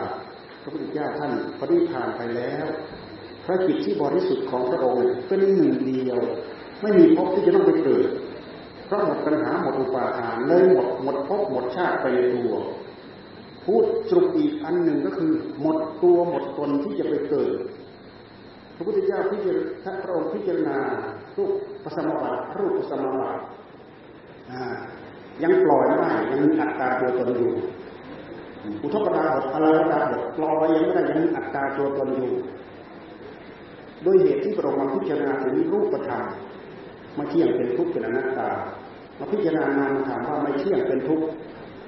[0.61, 2.65] พระพุทธเจ้าท่านปฏิทานไปแล้ว
[3.45, 6.19] พระจิตที่บริสุทธิ์ของพระองค์เป็นหนึ่งเดียว
[6.81, 8.07] ไม่มีภพที่จะต้องไปเกิด
[8.85, 12.53] เพราะหมดปัญหาหมดอุปาทานเลยหมดหมดภพหมดชาติไปในตัว
[13.65, 15.31] พูดสรุปอีกอันหนึ่งก็คือ
[15.61, 17.51] หมดตัวหมดตนที่จะไปเกิด
[18.75, 20.77] พระพุทธเจ้าพิจารณาพระองค์พิจารณา
[21.37, 21.51] รูป
[21.83, 23.41] ปัสมบัติรูปปัสมบัติ
[25.43, 27.51] ยังปล่อยไม่ได้ยังมีอัตตาตัวตนอยู่
[28.81, 32.33] อุทกดาบทอะไรดาบทปล่อยยังไม่ได้ยังมีอัตตาตัวตนอยู่
[34.05, 36.23] ด้วยเหตุที่พระองค์มาพิจารณาถึงรูปธรรม
[37.17, 38.49] มาเที่ยงเป็นทุกข์เป็นอนัตตา
[39.19, 41.25] มาพิจารณานามถามว่าไม่เที่ยงเป็นทุกข์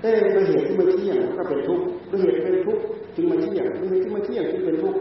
[0.02, 2.84] เอ้ด้วยเหตุที่ไม่เที่ยงก็เป็นทุกข์ด้วยเหตุเป็นทุกข์
[3.16, 5.00] จึงม่เที่ยงด้วยเหตุที่ไม่เที่ยงจึงเป็นทุกข์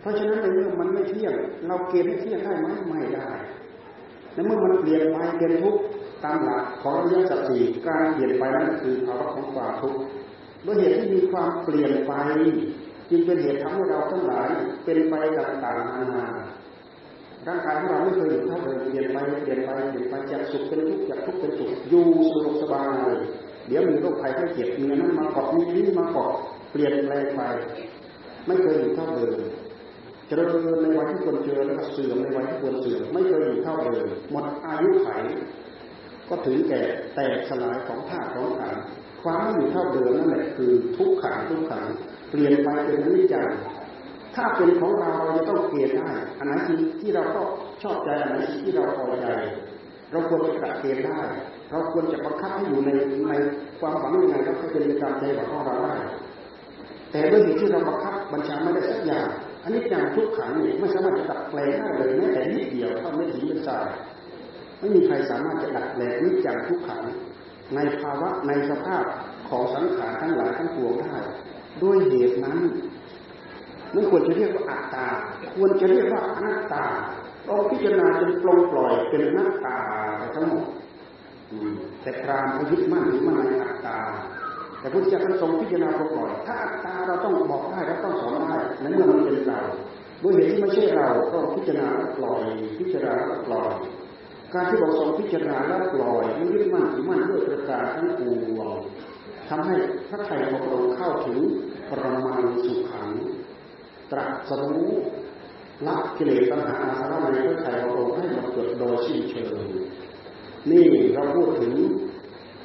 [0.00, 1.34] เพราะฉะนั้นในเมื่อมันไม่เที่ยง
[1.66, 3.28] เราเกณฑ์ให้เที่ยงได้ไหมไม่ได้
[4.32, 5.80] ในเมื่อมันเปลี่ยนไปเป็นทุกข์
[6.24, 9.98] ตามหลักของอริยสัจสี่การเปลี่ยนไปนั้นคือภาวะของความทุกข์
[10.66, 12.12] ด้วยเหตุที่มีความเปลี่ยนไป
[13.10, 14.48] จึงเป็นเหตุทำให้เราทั้งหลาย
[14.84, 16.26] เป็นไปต่างๆนานา
[17.46, 23.10] ร่างกายของเราไม่เคยอยู่เท่าเดิมเปลี่ยนไปเปลี่ยนไปเปลี่ยนไปจากสุขเป็นทุกข์จากทุกข์เป็นสุขอยู่สะดวกสบาย
[23.68, 26.32] เดี๋ยวมีโรคภัยไข้เจ็บมีนั้นมาเกาะมีนี้มาเกาะ
[26.70, 27.40] เปลี่ยนแปลงไป
[28.46, 29.38] ไม่เคยอยู่เท่าเดิม
[30.28, 30.48] เจริญ
[30.82, 35.08] ในวัยที่ควรเจริญแล้วก็เสื่อมในวัยที่ควรเสื่อมไม่เคยอยู่เท่าเดิมหมดอายุไข
[36.28, 36.80] ก็ถึงแก่
[37.14, 38.74] แตกสลายของธาตุของขัน
[39.22, 41.86] ความไม่อยู่เท่าเดิมนั่นแหละคือทุกขังทุกขัง
[42.28, 43.48] เปลี่ยนไปเป็นอนิจจัง
[44.34, 46.52] ถ้าเป็นของเราเราจะต้องเกลียดได้อันไหน
[47.00, 47.40] ที่เราก็
[47.82, 49.26] ชอบใจอันไหนที่เราพอใจ
[50.10, 51.20] เราควรจะตัดเกณฑ์ได้
[51.70, 52.90] เราควรจะบังคับให้อยู่ใน
[53.28, 53.32] ใน
[53.80, 55.94] ความฝังยังไงก็เป็นไปตามใจของเราได้
[57.10, 59.26] แต่ด้วยเหตุที่เราบังคับบัญชาไม่ได้สักอย่าง
[59.62, 63.86] อันนี้อย่างทุกขังนี่ไม่สามารถจะตัดแปลงได้เลยแม้แต่นิดเดียวเท่าไม่ถึงเป็นสาย
[64.80, 67.02] ไม่มีใครสามารถจะดัดแปลงนิจจังทุกขัง
[67.74, 69.04] ในภาวะในสภาพ
[69.48, 71.16] ของสังขารทั้งหลายทั้งปวงได้
[71.82, 72.58] ด้วยเหตุนั้น
[73.92, 75.06] ไม่ควรจะเรียกว่าอัตตา
[75.56, 76.84] ควรจะเรียกว่าอนัตตา
[77.44, 79.76] เราพิจารณาจนปลงปล่อยเป็นอนัตตา
[80.34, 80.66] ทั้งหมด
[82.02, 83.98] แต่พรามเขายึดมั่นถือมั่นในอัตตา
[84.80, 89.60] แต่พุทธเจ้าท่านทรงพิจารณาปลงปล่อย ถ้าอัตตาเราต้องบอกได้เราต้องสอนได้ในเมื่อมันเป็นเรา
[90.22, 92.42] ด้วยเหตุที่ไม่ใช่เราก็พิจารณาปล่อย
[92.78, 93.14] พิจารณา
[93.46, 93.74] ปล่อย
[94.54, 98.20] การที่เราทรงพิจารณาแล้วปล่อยไม่ยึดมั่นถือมั่นด้วยประการทั้งป
[98.56, 98.70] วง
[99.48, 99.74] ทำให้
[100.08, 101.38] พระไตรของพระองค์เข้าถึง
[101.90, 103.10] ปรมาณสุขัง
[104.10, 104.90] ตรัสรู้
[105.86, 109.66] ละกิเลสปัญหาอาสวะในพระไตรของพระองค์ให้หมดเกิดโดยสิ้นเชิง
[110.70, 111.72] นี่เราพูดถึง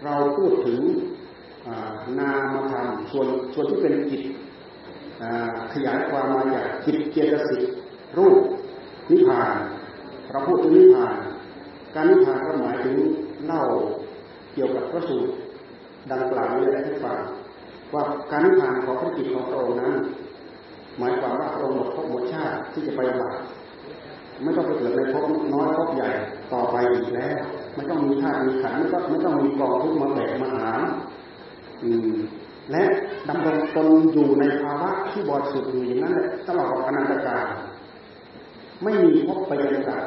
[0.04, 0.80] เราพูดถึง
[2.20, 4.24] นามธรรมส่วนส่วนที่เป็นจิต
[5.74, 7.62] ขยายความมาจากจิตเจตสิก
[8.18, 8.38] รูป
[9.12, 9.56] นิพพาน
[10.32, 11.16] เราพูดถึงนิพพาน
[11.96, 12.96] การนิพพานก็หมายถึง
[13.46, 13.64] เล่า
[14.54, 15.32] เกี่ยวกับพระสูตร
[16.12, 17.18] ดังกล่าวนี้ให้ฟัง
[17.93, 19.93] ว่าการนิพพานของพระจิตของพระองค์นั้น
[20.97, 23.34] หมายความว่าพระองค์หมดภพหมดชาติที่จะไปบัต
[24.43, 25.23] ไม่ต้องไปเกิดในภพ
[25.54, 26.10] น้อยภพใหญ่
[26.54, 27.36] ต่อไปอีกแล้ว
[27.75, 30.82] ไม่ต้องมีธาตุมีขันไม่ต้องไม่ต้องมีกองทุกมาแบกมาหาม
[32.71, 32.84] และ
[33.30, 36.13] ดำรงตนอยู่ในภาวะที่บริสุทธิ์อยู่อย่างนั้น
[36.47, 37.45] ตลอดอนันตกาล
[38.84, 40.01] ไม่มีพบไปจำกัด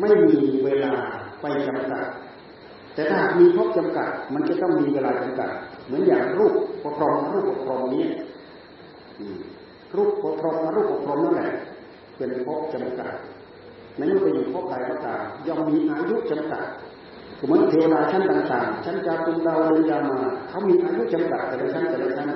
[0.00, 0.94] ไม่มีเวลา
[1.40, 2.04] ไปจำกัด
[2.94, 5.50] แต่ถ้ามีพบจำกัด มันจะต้องมีเวลาจำกัด
[5.90, 8.06] เหมือนอย่างรูปปกครองรูปปกครองนี้
[9.96, 11.50] รูปปกครองรูปปกครองนั่นแหละ
[12.16, 13.12] เป็นพบจำกัด
[13.98, 16.64] ในเมื่อไปอยู่พใดก็ตามย่อมมีอายุจำกัด
[17.44, 22.28] เหมือนเทวดาชั้นต่างๆชั้นจาตุดาวเรืยามาเขามีอายุจำกัดแต่ละชั้นแต่ละชั้น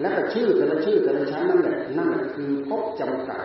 [0.00, 3.42] และแต่ชื่อแต่ละชื่อแต่ละชั้นนั่นแหละนั่นคือพบจำกัด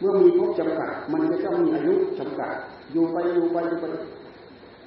[0.00, 2.52] เมื่อมีพบจำกัดมันก็ต้องมีอายุจำกัด
[2.92, 3.84] อยู่ไปอยู่ไปอยู่ไป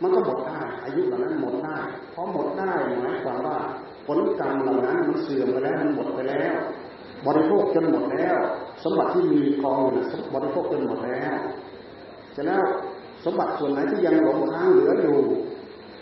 [0.02, 1.78] มันก็หมดได้อายุเหล่านั้นหมดได้
[2.12, 3.58] เพราะหมดได้หมายความว่า
[4.08, 6.56] ผลกรรมเหล่านั้นมันเสื่อมไปแล้วมันหมดไปแล้ว
[7.28, 8.38] บริโภคจนหมดแล้ว
[8.84, 10.02] สมบัติที่มีกองอยู่
[10.34, 11.38] บริโภคจนหมดแล้ว
[12.34, 12.64] เสร็จแล้ว
[13.26, 15.18] สมบัติส่วนไหนที่ยังหลงค้างเหลืออยู่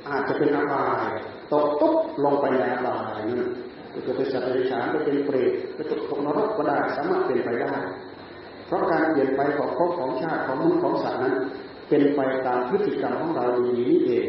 [0.08, 1.12] อาจจะเป็นอบาย
[1.52, 3.50] ตกตุ๊บลงไปในอบายนั่น
[4.08, 7.74] จะเป็นสัตว์เดรัจฉานจะเป็นเปรตจะตกนรกก็ได้สามารถเป็นไปได้
[8.68, 11.36] เพราะการเปลี่ยนไปของภพของชาติของมนุษย์ของสัตว์นั้น
[11.90, 14.28] เป็นไปตามพฤติกรรมของเราดีนี้เอง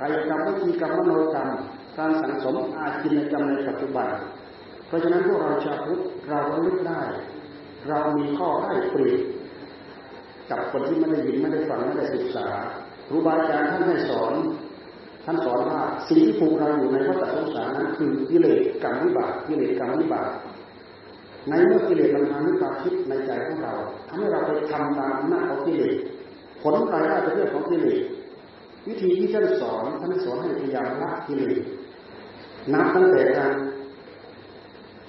[0.00, 1.50] กายกรรมวิจีกรรมมโนกรรม
[1.98, 4.08] การสังสมอาชีพกรรมในปัจจุบัน
[4.86, 7.02] เพราะฉะนั้นพวกเราชาวพุทธเราระลึกได้
[7.88, 9.20] เรามีข้อได้เปรียบ
[10.50, 12.46] กับคนที่ไม่ได้ยินไม่ได้ฟังไม่ได้ศึกษา
[13.08, 14.32] ครูบาอาจารย์ท่านให้สอน
[15.24, 20.30] ท่านสอนว่าสิ่งที่ผูกเราอยู่ในวัฏสงสารนั้นคือกิเลสกรรมวิบากกิเลสกรรมวิบาก
[21.48, 23.74] ในเมื่อกิเลสมันทำให้ความคิดในใจของเรา
[24.08, 25.96] ทำให้เราไปทำตามหน้าของกิเลส
[26.62, 28.02] ผลรายได้เป็นเรื่องของกิเลส
[28.86, 31.58] วิธีที่ท่านสอนท่านสอนให้พยายามละกิเลส
[32.72, 33.52] นับตั้งแต่การ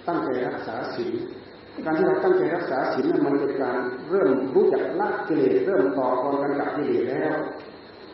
[0.07, 1.13] ตั้งใจรักษาศีล
[1.85, 3.77] การที่เราตั้งใจรักษาศีลมันเป็นการ
[4.09, 7.35] เริ่มรู้จักละกิเลสเริ่มต่อกรกันกับกิเลสแล้ว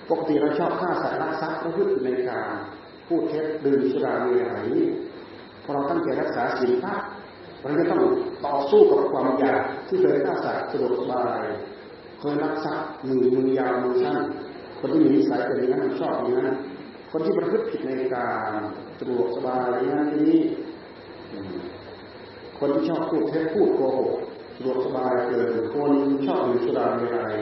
[0.09, 2.49] ปกติเราชอบฆ่าสัตว์รักทรัพย์ประพฤติในการ
[3.07, 4.67] พูดเท็จดื่มสุราเมรัย
[5.63, 6.95] พอเราตั้งใจรักษาศีลพระ
[7.61, 8.01] เราจะต้อง
[8.45, 11.45] ต่อสู้กับความอยากที่เคยฆ่าสัตว์สะดวกสบาย
[12.19, 14.19] เคยรักทรัพย์มือมือยาวมือสั้น
[14.79, 16.57] คนที่มีนิสัยเป็นอย่างนั้นชอบอย่างนั้น
[17.11, 18.51] คนที่ประพฤติผิดในการ
[18.99, 20.35] สะดวกสบายอย่างนั้นนี้
[22.59, 24.11] คนที่ชอบพูดเท็จพูดโกหก
[24.55, 25.91] สะดวกสบายเกินคน
[26.25, 27.35] ชอบอยู่สุราเมรัย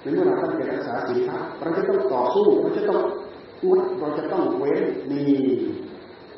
[0.00, 3.00] ในเมื่อเราตั้งใจรักษาศีลพระเราจะต้องต่อสู้เราจะต้อง
[3.66, 5.22] งดเราจะต้องเว้นมี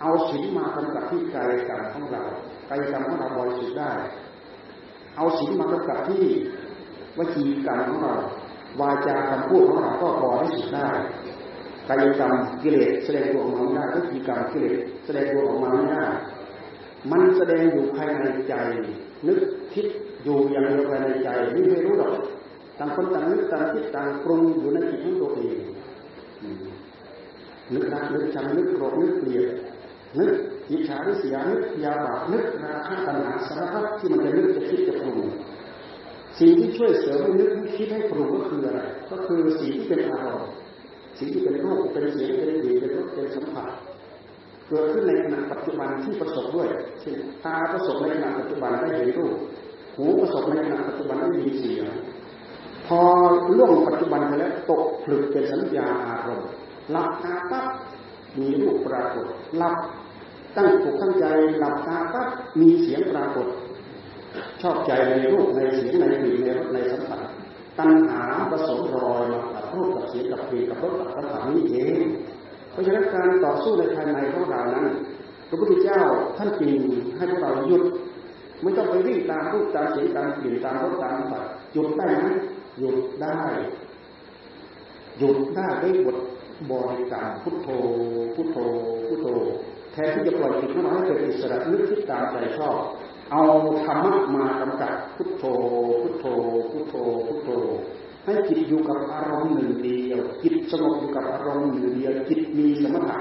[0.01, 2.23] เอาศีลมากำกับที่กายกรรมของเรา
[2.69, 3.93] กายกรรมของเราบริสุทธิ์ได้
[5.17, 6.25] เอาศีลมากำกับที่
[7.19, 8.15] วจีกรรมของเรา
[8.81, 10.89] วาจาคำพูดของเราก็บริสุทธิ์ได้
[11.89, 16.05] กายกรรมกิเลสแสดงตัวออกมาไม่ได้วิจีกรรมกิเลสแสดงตัวออกมาไม่ได้
[17.11, 18.55] มันแสดงอยู่ภายในใจ
[19.27, 19.41] นึก
[19.75, 19.87] คิด
[20.25, 22.15] อยู่อย่างเดียวภายในใจนี่ไม่รู้หรอก
[22.79, 25.59] ต่างคนต่างนึกต่างคิดต่างปรุงอยู่ในจิตของตัวเอง
[27.73, 29.49] นึกรักนึกชังนึกโกรธนึกเกลียด
[30.19, 30.33] นึก
[30.71, 35.19] อิจฉาริษยานึกยาบาปนึกราคะตัณหาสารพัดที่มันจะนึกจะคิดจะปรุง
[36.39, 40.51] สิ่งที่ช่วยเสริมให้นึกให้คิดให้ปรุงก็คืออะไร ก็คือสิ่งที่เป็นอารมณ์
[41.19, 43.69] สิ่งที่เป็นรูปเป็นเสียงเป็นกลิ่นเป็นรสเป็นสัมผัส
[44.69, 46.69] เกิดขึ้นในขณะปัจจุบันที่ประสบด้วย
[47.01, 49.35] เช่นตาประสบในขณะปัจจุบันได้เห็นรูป
[49.97, 51.87] หูประสบในขณะปัจจุบันได้ยินเสียง
[52.87, 53.01] พอ
[53.57, 56.51] ล่วงปัจจุบันไปแล้วตกผลึกเป็นสัญญาอารมณ์
[56.91, 57.67] หลับตาปั๊บ
[58.39, 59.27] มีรูปปรากฏ
[59.59, 59.77] หลับ
[60.57, 61.25] ตั้งอกตั้งใจ
[61.59, 62.29] หลับตาปั๊บ
[62.61, 63.47] มีเสียงปรากฏ
[64.63, 67.21] ชอบใจในรูปในเสียงในกลิ่นในรสในสัมผัส
[67.79, 71.99] ตัณหาผสมรอยมากับรูปกับเสียงกับกลิ่นกับรสกับสัมผัสนี้เอง
[72.71, 74.87] เพราะฉะนั้นการต่อสู้ในภายในของเรานั้น
[75.49, 76.03] พระพุทธเจ้า
[76.37, 76.73] ท่านจึง
[77.17, 77.83] ให้พวกเราหยุด
[78.63, 82.27] ไม่ต้องไปวิ่งตามรูปตามเสียงตามกลิ่นตามรสตามสัมผัสหยุดได้ไหม
[82.79, 83.41] หยุดได้
[85.19, 86.19] หยุดได้ด้วยบท
[86.71, 87.69] บริกรรมพุทโธ
[88.35, 88.59] พุทโธ
[89.07, 89.27] พุทโธ
[89.93, 92.77] แทนที่จะปล่อยจิตของเราให้เกิดอิสระนึกคิดตามใจชอบ
[93.33, 93.43] เอา
[93.85, 95.45] ธรรมะมากำกับพุทโธ
[96.03, 96.25] พุทโธ
[96.71, 96.95] พุทโธ
[97.27, 97.49] พุทโธ
[98.25, 103.19] ให้จิตอยู่กับอารมณ์หนึ่งเดียว จิตสงบอยู่กับอารมณ์หนึ่งเดียว จิตมีสมถะ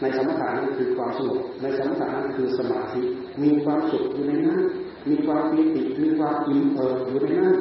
[0.00, 3.00] ในสมถะนั้นคือความสงบ ในสมถะนั้นคือสมาธิ
[3.42, 4.60] มีความสุขอยู่ในนั้น
[5.08, 7.56] มีความปีติ มีความอิ่มเอิบอยู่ในนั้น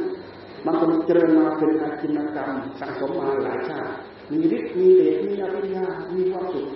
[0.65, 3.89] บางคนเจริญมาเป็นอาชีนกรรมสังสมมาหลายชาติ
[4.31, 5.85] มีฤทธิ์ มีเดชมีอภิญญา
[6.15, 6.67] มีความสุข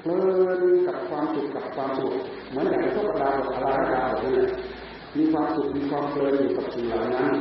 [0.00, 0.18] เพลิ
[0.58, 2.14] นกับความสุขกับความสุข
[2.50, 4.46] เหมือนอย่างพวกดาวกับอาราดาวแบบนี้
[5.18, 7.32] มีความสุขมีความเพลินอยู่กับสิ่งเหล่านั้น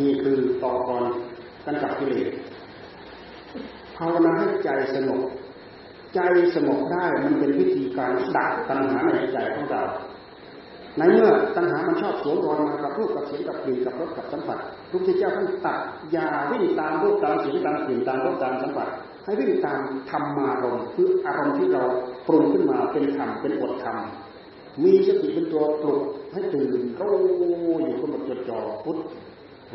[0.00, 1.04] นี่คือต่อกร
[1.64, 2.30] กันกับกิเลส
[3.96, 5.22] ภาวนาให้ใจสงบ
[6.14, 6.20] ใจ
[6.54, 9.82] สงบได้มันเป็นวิธีการดับตัณหาในใจของเรา
[10.98, 14.58] ในเมื่อตัณหามันชอบสวมรอยมากับรูปกับเสียงกับกลิ่นกับรสกับสัมผัส
[14.90, 15.78] พระพุทธเจ้าท่านตัด
[16.12, 18.88] อย่าวิ่งตามรูปตามเสียงตามกลิ่นตามรสตามสัมผัส
[19.26, 21.82] ให้วิ่งตามธรรมารมณ์คืออารมณ์ที่เรา
[22.26, 23.98] ปรุงขึ้นมาเป็นธรรมเป็นบทธรรม
[24.84, 26.68] มีสติเป็นตัวปลุกให้ตื่น
[27.00, 27.14] รู้
[27.84, 28.98] อยู่กับหมดจดจ่อพุทธ
[29.66, 29.72] โธ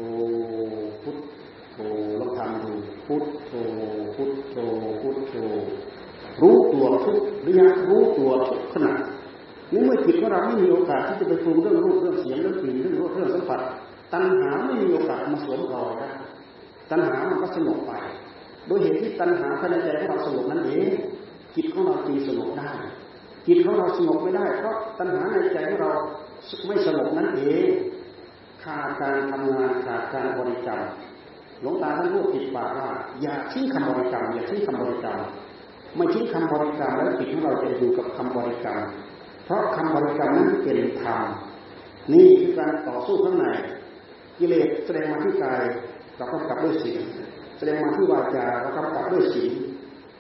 [1.03, 1.17] พุทธ
[1.71, 1.77] โธ
[2.19, 2.71] ลองทำดู
[3.07, 3.51] พุทธโธ
[4.15, 4.55] พุทธโธ
[5.01, 5.33] พุทธโธ
[6.41, 8.93] รู้ตัวทุกระยะรู้ตัวทุกขณะ
[9.73, 13.59] นี่เมื่อจิตของเราไม่มีโอกาสที่จะไปปรุงเรื่องรูปเรื่องเสียงเรื่องกลิ่นเรื่องรสเรื่องสัมผัส
[14.13, 16.09] ตัณหาไม่มีโอกาสมาสวมรอยได้
[16.91, 17.93] ตัณหามันก็สงบไป
[18.67, 20.89] โดยเหตุที่ตัณหาภายในใจของเราสงบนั่นเอง
[21.55, 22.71] จิตของเราจึงสงบได้
[23.47, 25.91] จิตของเราสงบไม่ได้ เพราะตัณหาในใจของเรา
[26.67, 27.65] ไม่สงบนั่นเอง
[28.63, 30.81] ขาดการทำงานขาดการบริกรรม
[31.61, 32.89] หลวงตาท่านพูดติดปากว่า
[33.21, 35.19] อย่าทิ้งคำบริกรรมอย่าทิ้งคำบริกรรม
[35.97, 38.79] ไม่ทิ้งคำบริกรรมแล้วจิตของเราจะอยู่กับคำบริกรรม
[39.45, 41.23] เพราะคำบริกรรมนั้นเป็นธรรม
[42.13, 43.45] นี่คือการต่อสู้ข้างใน
[44.39, 45.61] กิเลสแสดงมาที่กาย
[46.17, 49.51] เรากำกับด้วยศีลแสดงมาที่วาจาเรากำกับด้วยศีล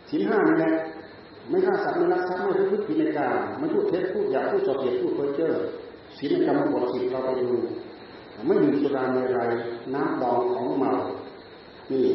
[0.09, 0.73] ศีลห้านี่แหละ
[1.49, 5.53] ไม่ฆ่าสัตว์ไม่ลักทรัพย์ไม่พูดผิดในการไม่พูดเท็จพูดหยาพูดส่อเสียดพูดเพ้อเจ้อ
[6.17, 7.57] ศีลในกรรมบทศีลเราไปดู
[8.47, 9.39] ไม่มีสุราในไร
[9.93, 10.91] น้ำดองของเมา
[11.91, 12.05] นี่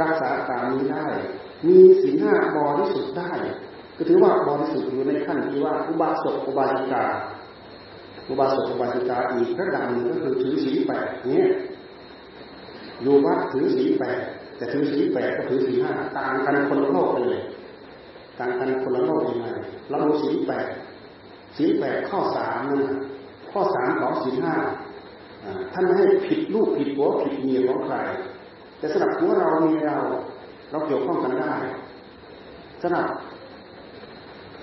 [0.00, 1.04] รักษาตามนี้ได้
[1.66, 3.32] มีศีลห้าบริสุทธิ์ได้
[3.96, 7.04] ก็ถือว่าบริสุทธิ์อยู่ในขั้นที่ว่าอุบาสกอุบาสิกา
[8.28, 11.48] อุบาสกอุบาสิกาอีกระดับหนึ่งก็คือถือศีลแปดเนี่ย
[13.02, 14.18] อยู่วัดถือศีลแปด
[14.58, 17.40] แต่ถือศีแปดก็ถือศีห้าต่างกันคนละโลกไปเลย
[18.38, 19.46] ต่างกันคนละโลกยังไง
[19.88, 20.66] เราดูศีแปด
[21.56, 22.82] ศีแปดข้อสามนั่น
[23.52, 24.54] ข้อสามของศีห้า
[25.72, 27.96] ท่านไม่ให้ผิดลูกผิดหัวผิดเมียของใคร
[28.78, 29.98] แต่สำหรับหัวเรามีเรา
[30.70, 31.54] เราเกี่ยวข้องกันได้
[32.82, 33.06] สำหรับ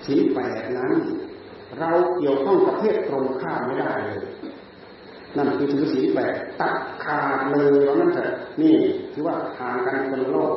[0.06, 0.92] ศีแปดนั้น
[1.80, 4.20] เราเกี่ยวข้องกับเพศตรงข้ามไม่ได้เลย
[5.36, 8.30] นั่นคือถือศีลแปดตัดขาดเลยเพราะนั้นเถอะ
[8.62, 8.74] นี่
[9.12, 10.54] ถือว่าห่างกันเป็นโลก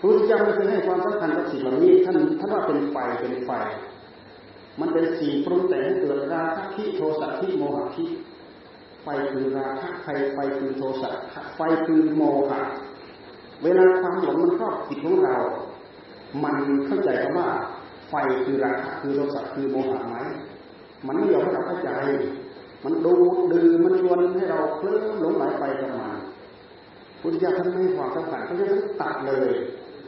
[0.00, 3.50] พระพุทธเจ้าไม่เคยให้ความสำคัญกับสิ่งเหล่านี้ท่านท่านว่าเป็นไฟเป็นไฟ
[4.80, 8.08] มันเป็นสิ่งปรุงแต่งให้เกิดราคะที่โทสะที่โมหะที่
[9.02, 11.10] ไฟคือราคะไฟไฟคือโทสะ
[11.56, 12.60] ไฟคือโมหะ
[13.62, 15.36] เวลาความหลงมันครอบจิตของเรา
[16.44, 16.56] มัน
[16.86, 17.48] เข้าใจคำว่า
[18.08, 18.14] ไฟ
[18.44, 20.16] คือราคะคือโทสะคือโมหะไหม
[21.06, 21.90] มันไม่ยอมให้เราเข้าใจ
[22.84, 23.14] มันดู
[23.52, 26.14] ดื้อมันชวนให้เราเคลิ้มหลงไหลไปกับมัน
[27.20, 28.64] พุทธเจ้าท่านไม่ให้ความสำคัญเขาจะ
[29.00, 29.50] ตัดเลย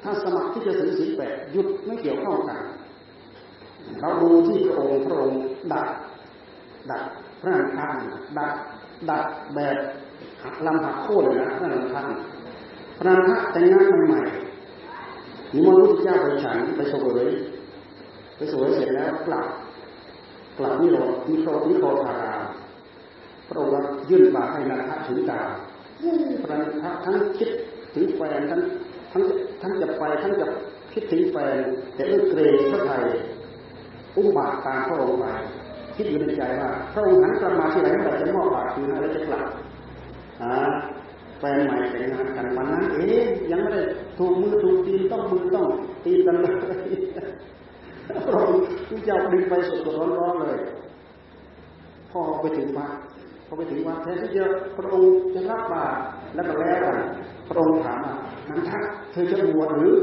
[0.03, 2.61] ถ้าสมัครที่จะถือศีลแปดหยุดไม่เกี่ยวข้องกัน
[4.01, 5.41] เราดูที่พระองค์พระองค์
[5.73, 5.89] ดัด
[6.91, 7.03] ดัด
[7.41, 7.97] พระนันทาน
[8.39, 8.55] ดัด
[9.11, 9.77] ดัดแบบ
[10.67, 12.09] ลำหักโค่นนะพระนันทาน
[12.99, 17.27] พระนันทะแต่งงานใหม่ๆนิมนต์พระเจ้าไปฉันไปสวย
[18.37, 19.47] ไปสวยเสร็จแล้วกลับ
[20.59, 22.30] กลับนิโรธนิโรธนิโรธารา
[23.51, 23.73] พระองค์
[24.11, 25.41] ยื่นบาให้นันทะถึงตา
[26.43, 27.51] พระนัทะทั้งคิด
[27.95, 28.61] ถึงแฟนทั้ง
[29.13, 29.23] ทั้ง
[29.63, 30.47] ทั้งจะไปทั้งจะ
[30.93, 31.57] คิดถึงแฟน
[31.95, 33.03] แต่เอื้อเกรงพระไทย
[34.17, 35.25] อุ้มบาตามพระองค์ไป
[35.97, 39.45] คิดอยู่ในใจว่าพระองค์หันกลับมาที่ไหนเมื่อจะมอบบาตคืนแล้วจะกลับ
[41.39, 43.83] แฟนใหม่แต่งงานกันวันนั้นเอ๊ยยังไม่ได้
[44.19, 45.67] ถูกมือถูกตีนต้องมือต้อง
[46.05, 46.55] ตีนกันเลย
[48.27, 48.63] พระองค์
[49.07, 50.59] เจ้าดึงไปสดๆร้อนๆเลย
[52.11, 52.91] พอไปถึงวัด
[53.53, 54.45] พอไปถึงวัดแทนที่จะ
[54.77, 55.99] พระองค์จะรับบาตร
[56.35, 56.97] แล้วก็แล้วกัน
[57.49, 58.01] พระองค์ถาม
[58.49, 58.79] นันทะ
[59.13, 59.95] เธอจะบวชหรือ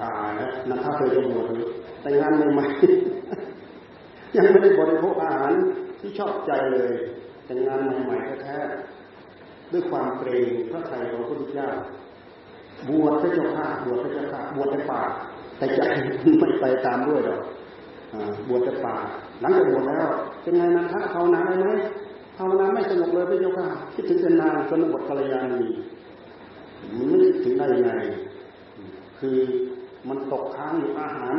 [0.00, 1.66] ตายแล้วนันทะเธอจะบวชหรือ
[2.02, 5.50] แต่งงานใหม่ๆยังไม่ได้บริโภคอาหาร
[6.00, 6.92] ที่ชอบใจเลย
[7.46, 11.68] แต่งงานใหม่ๆแท้ๆด้วยความเกรงพระทัยของพระพุทธเจ้า
[12.88, 15.02] บวชพระเจ้าข้าบวชพระเจ้าข้าบวชในป่า
[15.58, 15.80] แต่ใจ
[16.40, 17.40] ไม่ไปตามด้วยหรอก
[18.48, 18.96] บวชในป่า
[19.40, 20.08] หลังจากบวชแล้ว
[20.42, 21.68] เป็นไงนันทะภาวนาได้ไหม
[22.36, 25.68] ภาวนาไม่สนุกเลยพระเจ้าค่ะคิดถึงเป็นนางชนบทกัลยาณี
[26.96, 27.92] มันไม่ถึงได้ยังไง
[29.18, 29.36] คือ
[30.08, 31.34] มันตกค้างอยู่อาหาร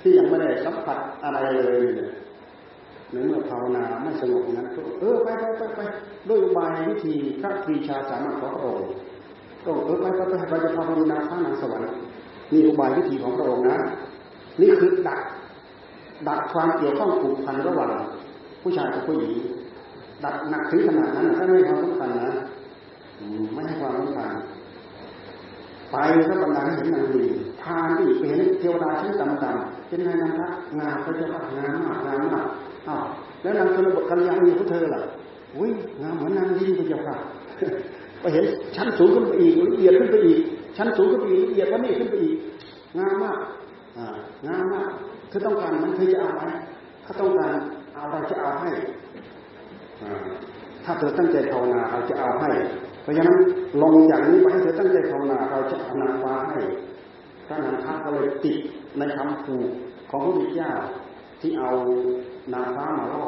[0.00, 1.76] ที่ยังไม่ได้สัมผัสอะไรเลย
[3.12, 4.66] ในเมื่อภาวนาไม่สงบนั้น
[5.00, 5.80] เออไปไปไปไป
[6.28, 8.82] ด้วยอุบายวิธีพระปรีชาสามารถของพระองค์
[9.64, 11.88] ก็เออไปไปไปเราจะภาวนาพระนางสวรรค์
[12.52, 13.78] นี่อุบายวิธีของพระองค์นะ
[14.60, 15.20] นี่คือดัก
[16.28, 17.90] ดักความเกี่ยวข้องผูกพันระหว่าง
[18.62, 19.32] ผู้ชายกับผู้หญิง
[20.24, 22.32] ดักหนักถึงขนาดนั้นถ้าไม่ความสำคัญนะ
[23.52, 24.30] ไม่ให้ความสำคัญ
[25.92, 25.96] ไป
[26.28, 27.24] ก็บรรดาเห็นนางดี
[27.62, 30.48] พาที่ไปเห็นเทวดาชั้นต่ำๆเป็นไงนางพระ
[30.78, 32.46] งามพระเจ้าค่ะงามมากงามมาก
[32.88, 33.02] อ้าว
[33.42, 35.02] แล้วนางชนบทกัลยาณีของเธอล่ะ
[35.56, 35.70] อุ้ย
[36.02, 37.16] งามเหมือนนางดีพระเจ้าค่ะ
[38.20, 38.44] ไปเห็น
[38.76, 40.38] ชั้นสูงขึ้นไปอีกละเอียดขึ้นไปอีก
[40.76, 42.36] ชั้นสูงขึ้นไปอีกละเอียดว่านี่ขึ้นไปอีก
[42.98, 43.38] งามมาก
[43.96, 44.06] อ่า
[44.46, 44.90] งามมาก
[45.28, 46.42] เธอต้องการมันเธอจะเอาไหม
[47.04, 47.52] ถ้าต้องการ
[47.94, 48.70] เอาเราจะเอาให้
[50.84, 52.50] ถ้าเธอตั้งใจภาวนาเราจะเอาให้
[53.02, 53.38] เพราะฉะนั้น
[53.82, 56.60] ลงอย่างนี้ไปให้เธอตั้งใจภาวนาเราจะเอานางฟ้าให้
[57.46, 58.56] พระนันทาก็เลยติด
[58.98, 59.68] ในคำผูก
[60.10, 60.72] ของพระพุทธเจ้า
[61.40, 61.70] ที่เอา
[62.54, 63.24] นางฟ้ามาล่อ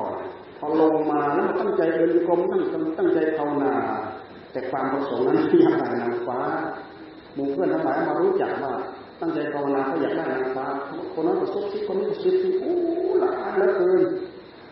[0.58, 2.62] พอลงมาแล้วตั้งใจเดินกรมตั้ง
[2.98, 3.74] ตั้งใจภาวนา
[4.52, 6.38] แต่ความประสงค์นั้นที่อยากได้นางฟ้า
[7.34, 8.72] หมู่เพื่อนทั้งหลายมารู้จักว่า
[9.20, 10.66] ตั้งใจภาวนาเขาอยากได้นางฟ้า
[11.14, 12.74] คนนั้นก็ซุบซิบคนนี้ก็ซุบซิบโอ้
[13.20, 14.00] หลายเหลือเกิน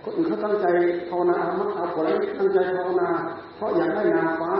[0.04, 0.66] คนอื่นเขาตั้งใจ
[1.08, 3.08] ภาวนาเอามาเอาผลตั้งใจภาวนา
[3.56, 4.52] เพราะอยากได้นางฟ้า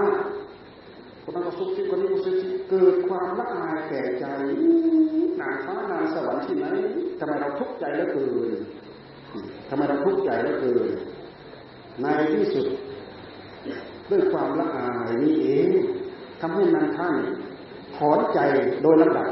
[1.22, 4.24] คนนั้นก็ซุบซิบคนนี้ก็ซุบซิบเกิดความละอายแก่ใจ
[5.40, 6.66] นางฟ้านางสวรรค์ที่ไหน
[7.18, 8.52] ทำไมเราทุกข์ใจเหลือเกิน
[9.68, 10.88] ทำไมเราทุกข์ใจเหลือเกิน
[12.02, 12.66] ในที่สุด
[14.10, 15.68] ด้วยความละอายนี้เอง
[16.40, 17.14] ทำให้นางท่าน
[17.96, 18.40] ถอนใจ
[18.82, 19.28] โดยลำดับ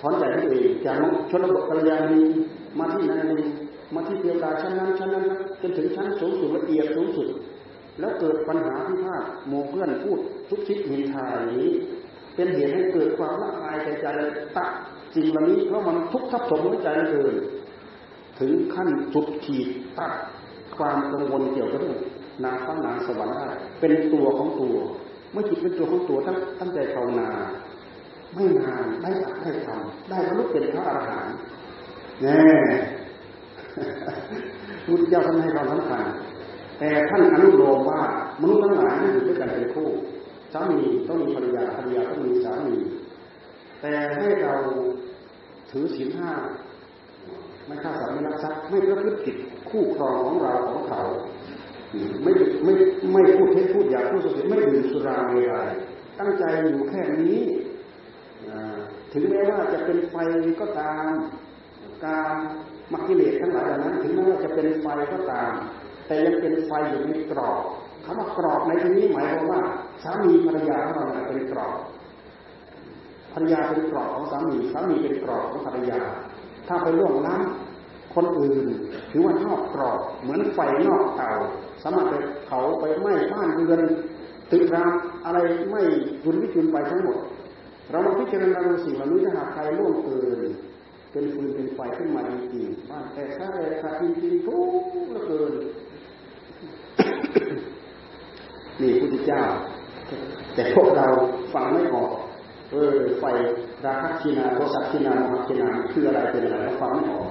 [0.00, 0.96] ถอนใจตัวเองจาก
[1.30, 2.22] ชนบทกัลยาณี
[2.78, 3.30] มาที่นาง
[3.94, 5.24] มาที่เทวดาชั้นนั้นชั้นนั้น
[5.62, 7.28] จนถึงชั้นสูงสุดละเอียดสูงสุด
[8.00, 10.18] แล้วเกิดปัญหาพิพาทโมเพื่อนพูด
[10.50, 11.72] ทุกชิดมินทาอย่างนี้
[12.34, 14.06] เป็นเหตุให้เกิดความละอายใจใจ
[14.56, 14.70] ตัด
[15.14, 17.34] สิ่งเหล่านี้เพราะมันทุกข์ทับถมหัวใจเกิน
[18.38, 19.68] ถึงขั้นสุดขีด
[19.98, 20.12] ตัด
[20.76, 21.98] ความกังวลเกี่ยวกับเรื่อง
[22.44, 23.48] นางฟ้านางสวรรค์ได้
[23.80, 24.76] เป็นตัวของตัว
[25.32, 27.30] เมื่อจิตเป็นตัวของตัวตั้งตั้งใจภาวนา
[28.34, 31.34] ไม่นานได้อัดได้ทำได้บรรลุเป็นพระอรหันต์
[32.22, 32.38] แน่
[34.86, 36.04] พุทธเจ้าท่านให้ความสำคัญ
[36.78, 38.00] แต่ท่านอนุโลมว่า
[38.40, 39.88] มนุษย์ทั้งหลายที่อยู่ด้วยกันเป็นคู่
[40.52, 42.76] สามีต้องมีภรรยาภรรยาต้องมีสามี
[43.80, 44.54] แต่ให้เรา
[45.70, 46.32] ถือศีลห้า
[47.66, 49.36] ไม่ฆ่าสัตว์ไม่ลักทรัพย์ไม่ประพฤติผิด
[49.70, 51.02] คู่ครองของเราของเขา
[52.22, 52.32] ไม่
[52.64, 52.72] ไม่
[53.12, 55.68] ไม่พูดเท็จพูดหยากพูดสุดไม่ดื่มสุราเมรัย
[56.18, 57.40] ตั้งใจอยู่แค่นี้
[59.12, 60.14] ถึงแม้ว่าจะเป็นไฟ
[60.60, 61.10] ก็ตาม
[62.06, 62.36] การ
[62.92, 65.52] มักกิเลสทั้งหลายเหล่านั้น ถึงแม้ว่าจะเป็นไฟก็ตาม
[66.06, 67.62] แต่ยังเป็นไฟอยู่ในกรอบ
[68.04, 69.60] คำว่ากรอบในที่นี้หมายความว่า
[70.02, 71.76] สามีภรรยาของเราเป็นกรอบ
[73.32, 76.00] ภรรยาเป็นกรอบของสามีสามีเป็นกรอบของภรรยา
[76.68, 78.66] ถ้าไปล่วงล้ำคนอื่น
[79.10, 80.58] ถือว่านอกกรอบเหมือนไฟ
[80.88, 81.30] นอกเตา
[81.82, 82.14] สามารถไป
[82.44, 83.80] เผาไปไหม้บ้านเรือน
[84.50, 84.92] ตึกราม
[85.24, 85.38] อะไร
[85.70, 85.82] ไม่
[86.24, 87.18] ยุนวิจุนไปทั้งหมด
[87.90, 90.40] เรามาพิจารณาดูสิ่งเหล่านี้ถ้าหากใครล่วงเกิน
[91.12, 95.52] เป็นฟืนเป็นไฟขึ้นมาจริงๆบ้านแต่ถ้าอะไรขาดจริงๆทุกข์เหลือเกิน
[98.80, 99.42] นี่พุทธเจ้า
[100.54, 101.06] แต่พวกเรา
[101.54, 102.12] ฟังไม่ออก
[102.72, 103.24] เออไฟ
[103.84, 107.30] ราคะชินาโทสัชินาโมหชินาคืออะไรเป็นอะไรเราฟังไม่ออก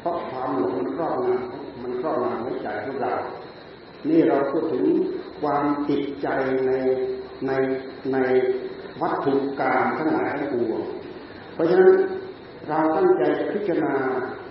[0.00, 3.12] เพราะความหลงมันครอบงำมันครอบงำหัวใจของเรา
[4.08, 4.84] นี่เราพูดถึง
[5.40, 6.28] ความติดใจ
[6.66, 6.72] ใน
[7.46, 7.50] ใน
[8.12, 8.16] ใน
[9.00, 10.80] วัตถุกรรมทั้งหลายทั้งปวง
[11.54, 11.90] เพราะฉะนั้น
[12.68, 13.94] เราตั้งใจพิจารณา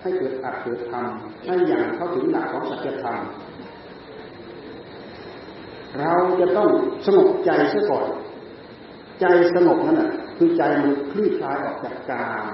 [0.02, 1.06] ให้เกิดอัตเกิดธรรม
[1.46, 3.20] ให้อย่างเข้าถึงหลักของสัจธรรม
[6.00, 6.70] เราจะต้อง
[7.06, 8.08] สงบใจเสียก่อน
[9.22, 12.46] ใจสงบนั่นแหะคือใจมันคลี่คลายออกจากกาม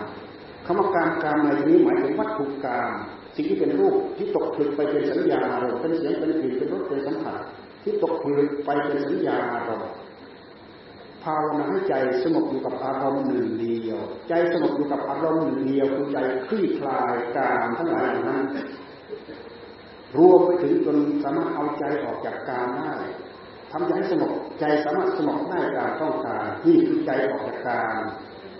[0.66, 2.91] คำว่าการกามในนี้หมายถึงวัตถุกรรม
[3.36, 7.38] สิ่งที่เป็นรูปที่ตกผลึกไปเป็นสัญญาอารมณ์เป็นเสียงเป็นกลิ่นเป็นรสเป็นสัมผัส
[7.84, 9.89] ที่ตกผลึกไปเป็นสัญญาอารมณ์
[11.24, 11.93] ภาวนาให้ใจ
[12.24, 13.99] สงบอยู่กับอารมณ์หนึ่งเดียว
[14.30, 16.17] ใจสงบอยู่กับอารมณ์หนึ่งเดียวคือใจ
[16.47, 18.43] คลี่คลายกามทั้งหลายนั้น
[20.17, 22.93] รวมไปถึงจนสามารถเอาใจออกจากกามได้
[23.71, 27.97] ทำใจสงบใจสามารถสงบได้ตามต้องการนี่คือใจออกจากกาม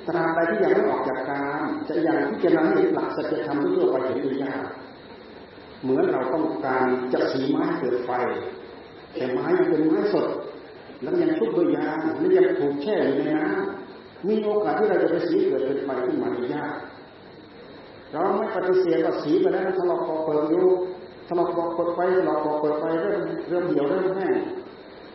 [0.07, 4.66] ตราบใดที่ยังไม่ออกจากกามจะยังพิจารณาเห็นหลักสัจธรรมทั่วไปเห็นได้ยาก
[5.82, 8.11] เหมือนเราต้องการจะสีไม้เกิดไฟ
[9.14, 10.28] แต่ไม้ยังเป็นไม้สด
[11.04, 11.88] แล้วยังชุบด้วยยา
[12.20, 16.74] แล้วยังถูกแช่อยู่ในน้ำมีโอกาสที่เราจะไปสีเกิดเป็นไฟขึ้นมาได้ยาก
[18.12, 20.62] เราไม่ปฏิเสธว่าสีไปแล้วถ้าเราพอเปิดดู
[21.28, 24.36] ถ้าเราบอกเปิดไฟเราพอเปิดไฟเริ่มเริ่มเหี่ยวเริ่มแห้ง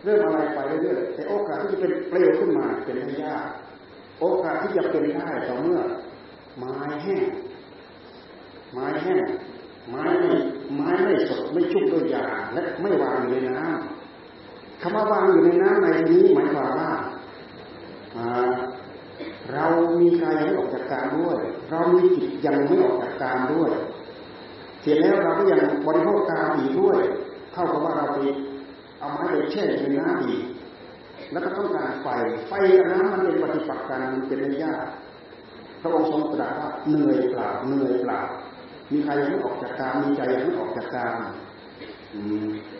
[0.05, 3.45] เริ่มอะไรไปเรื่อยๆแต่โอกาสที่จะเป็นเปลวขึ้นมาเป็นไม่ยาก
[4.21, 5.81] โอกาสที่จะเป็นได้ต่อเมื่อ
[6.59, 7.25] ไม้แห้ง
[8.73, 9.25] ไม้แห้ง
[9.91, 10.31] ไม้ไม่
[10.77, 13.98] ไม้ไม่สดไม่ชุบด้วยยาและไม่วางอยู่ในน้ำ
[14.81, 16.91] คำว่าวางอยู่ในน้ำในนี้หมายความว่า
[19.53, 19.67] เรา
[20.01, 21.39] มีกายยังไม่ออกจากการด้วย
[21.71, 23.71] เรามีจิตยังไม่ออกจากการด้วย
[24.81, 26.99] เสร็จแล้วเราก็ยังบริโภคกามอีกด้วย
[27.53, 28.19] เท่ากับว่าเราไป
[28.99, 30.43] เอาไม้ไปแช่ในน้ำอีก
[31.33, 32.07] แล้วก็ต้องการไฟ
[32.49, 34.73] ไฟกับน้ำมันเป็นปฏิปักษ์กันมันเป็นระยะ
[35.81, 38.21] พระองค์ทรงตรัสว่าเหนื่อยเปล่าเหนื่อยเปล่า
[38.93, 41.13] มีใครยังไม่ออกจากการมีใจยังไม่ออกจากการ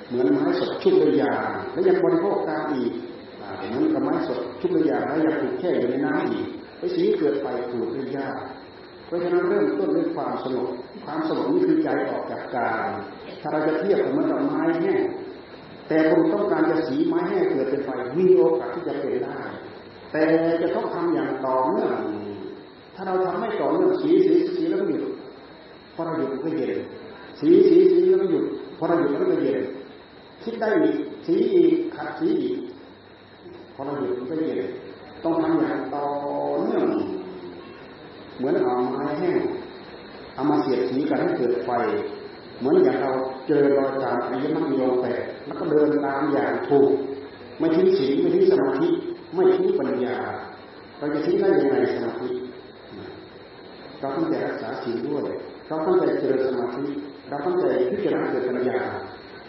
[0.09, 1.35] เหมือนไม้สดชุบด้วยยา
[1.73, 2.93] แล้วยังบริโภคกามอีก
[3.69, 6.47] เหมือนกับไม้สดชุบด้วยยาแล้วยังถูกแช่อยู่ในน้ำอีก
[6.79, 8.29] ไปสีเกิดไฟถูกด้วยยา
[9.07, 10.69] เพราะฉะนั้นเริ่มต้นด้วยความสงบ
[11.05, 12.87] ความสงบนี่คือใจออกจากการ
[13.41, 15.03] ถ้าเราจะเทียบกับมันกับไม้แห้ง
[15.89, 19.39] แต่คุณต้องการจะสีไม้ให้งเกิดเป็นไฟมีโอกาสที่จะเป็นได้
[20.13, 20.23] แต่
[20.63, 21.93] จะต้องทำอย่างต่อเนื่อง
[22.95, 25.03] ถ้าเราทำไม่ต่อเนื่องสีสีสีแล้วหยุด
[25.95, 26.79] พอเราหยุดก็เย็น
[27.41, 28.45] สีสีสีแล้วหยุด
[28.79, 29.63] พอเราหยุดก็เย็น
[30.43, 32.59] คิดได้อีกสีอีกขัดสีอีก
[33.75, 34.61] พอเราหยุดก็เย็น
[35.25, 36.05] ต้องทำอย่างต่อ
[36.63, 36.87] เนื่อง
[38.37, 39.41] เหมือนเอาไม้แห้ง
[40.35, 41.71] เอามาเสียดสีกันให้เกิดไฟ
[42.59, 43.11] เหมือนอย่างเรา
[43.47, 46.91] เจอรอยตามอริยมรรคโยแปดแล้วก็เดินตามอย่างถูก
[47.59, 48.89] ไม่ทิ้งศีลไม่ทิ้งสมาธิ
[49.35, 50.17] ไม่ทิ้งปัญญา
[50.99, 52.29] เราจะทิ้งได้ยังไงสมาธิ
[54.01, 55.23] เราต้องใจรักษาศีลด้วย
[55.69, 56.85] เราต้องใจเจริญสมาธิ
[57.29, 58.81] เราต้องใจพิจารณาเกิดปัญญา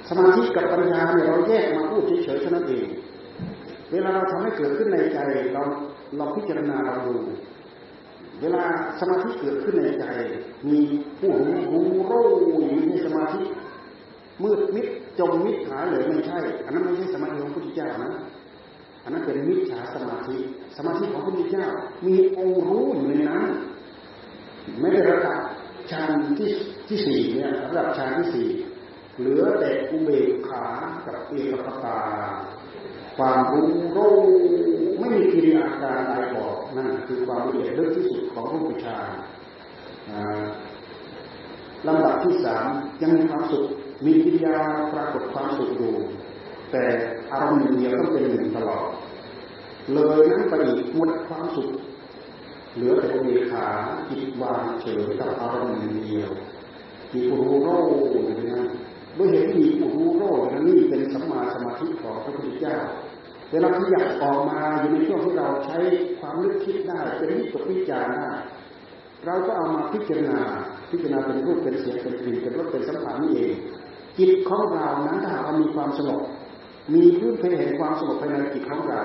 [0.10, 2.86] สมาธิกับปัญญาเนี่ยเราแยกมาพูดเฉยๆเท่านั้นเอง
[3.92, 5.20] เวลาเราทำให้เกิดขึ้นในใจ
[5.54, 5.64] เรา
[6.18, 7.16] เราพิจารณาเราดู
[8.42, 8.64] เวลา
[9.00, 10.06] สมาธิเกิดขึ้นในใจ
[10.72, 10.80] มี
[11.20, 12.60] ผู้หูหูรู้อยู่
[12.90, 13.42] ในสมาธิ
[14.44, 14.88] มืดมิด
[15.20, 18.12] จมมิดหายเลยไม่ใช่ อันนั้นไม่ใช่สมาธิของพระพุทธเจ้านะ
[19.04, 20.38] อันนั้นเป็นมิจฉาสมาธิ
[20.78, 21.68] สมาธิของพระพุทธเจ้า
[22.08, 23.44] มีองค์รู้อยู่ในนั้น
[24.80, 25.40] ไม่ได้ระดับ
[25.92, 26.52] ฌานที่
[26.90, 28.50] ที่สี่เนี่ยระดับฌานที่สี่
[29.18, 30.66] เหลือแต่อุเบกขา
[31.06, 32.00] กับเอกคตา
[33.18, 34.16] ความรู้รู้
[35.00, 39.10] ไม่มีกิริยาการใดบอกนั่นคือความละเอียดลึกที่สุดของรูปฌาน
[41.88, 42.66] ลำดับที่สาม
[43.02, 43.66] ยังมีความสุข
[44.06, 44.58] มีกิริยา
[44.94, 45.94] ปรากฏความสุขอยู่
[46.72, 46.84] แต่
[47.32, 48.86] อารมณ์เดียวต้องเป็นหนึ่งตลอด
[49.94, 51.70] เลยนั้นไปอีกหมดความสุข
[52.76, 53.66] เหลือแต่อุเบกขา
[54.10, 56.32] จิตวางเฉยกับอารมณ์เดียว
[57.14, 57.70] มีผู้รู้โร
[58.12, 58.66] อยู่นั้น
[59.18, 62.78] ด้วยเหตุที่มีผู้รู้โรนั้นนี่เป็นสัมมาสมาธิของพระพุทธเจ้า
[63.52, 65.78] เวลาขยับออกมาอยู่ในช่วงที่เราใช้
[66.20, 68.30] ความนึกคิดได้เป็นวิตกวิจารได้
[69.26, 70.40] เราก็เอามาพิจารณา
[70.92, 73.52] พิจารณาเป็นรูปเป็นเสียงเป็นกลิ่นเป็นรสเป็นสัมผัสนี่เอง
[74.18, 76.22] จิตของเรานั้นถ้าเรามีความสงบ
[76.94, 79.04] มีพื้นเพแห่งความสงบภายในจิตของเรา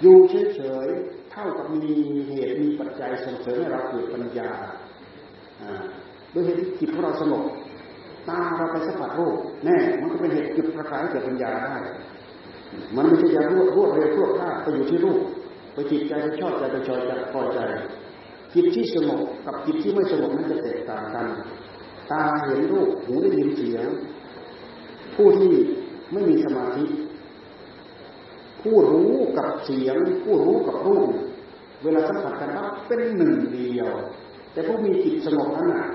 [0.00, 1.94] อยู่เฉยๆเท่ากับมี
[2.28, 4.50] เหตุมีปัจจัยส่งเสริมให้เราเกิดปัญญา
[6.32, 7.44] ดยเหตุที่จิตของเราสงบ
[8.28, 11.74] ตาเราไปสัมผัสรูปแน่มันก็เป็นเหตุจุดประกายเกิดปัญญาได้
[12.96, 15.20] มันไม่ใช่ยารวดรวดเร็วรวดข้าไปอยู่ที่รูป
[15.74, 17.58] ไปจิตใจไปชอบใจไปชอยใจพอใจ
[18.54, 21.26] จิตที่สงบกับจิตที่ไม่สงบนั้นจะแตกต่างกัน
[22.10, 23.86] ตาเห็นรูปหูได้ยินเสียง
[25.14, 25.52] ผู้ที่
[26.12, 26.84] ไม่มีสมาธิ
[28.62, 31.10] ผู้รู้กับเสียง ผู้รู้กับรูป
[31.82, 33.90] เวลาสัมผัสกันปั๊บเป็นหนึ่งเดียว
[34.52, 35.86] แต่ผู้มีจิตสงบนั้นน่ะ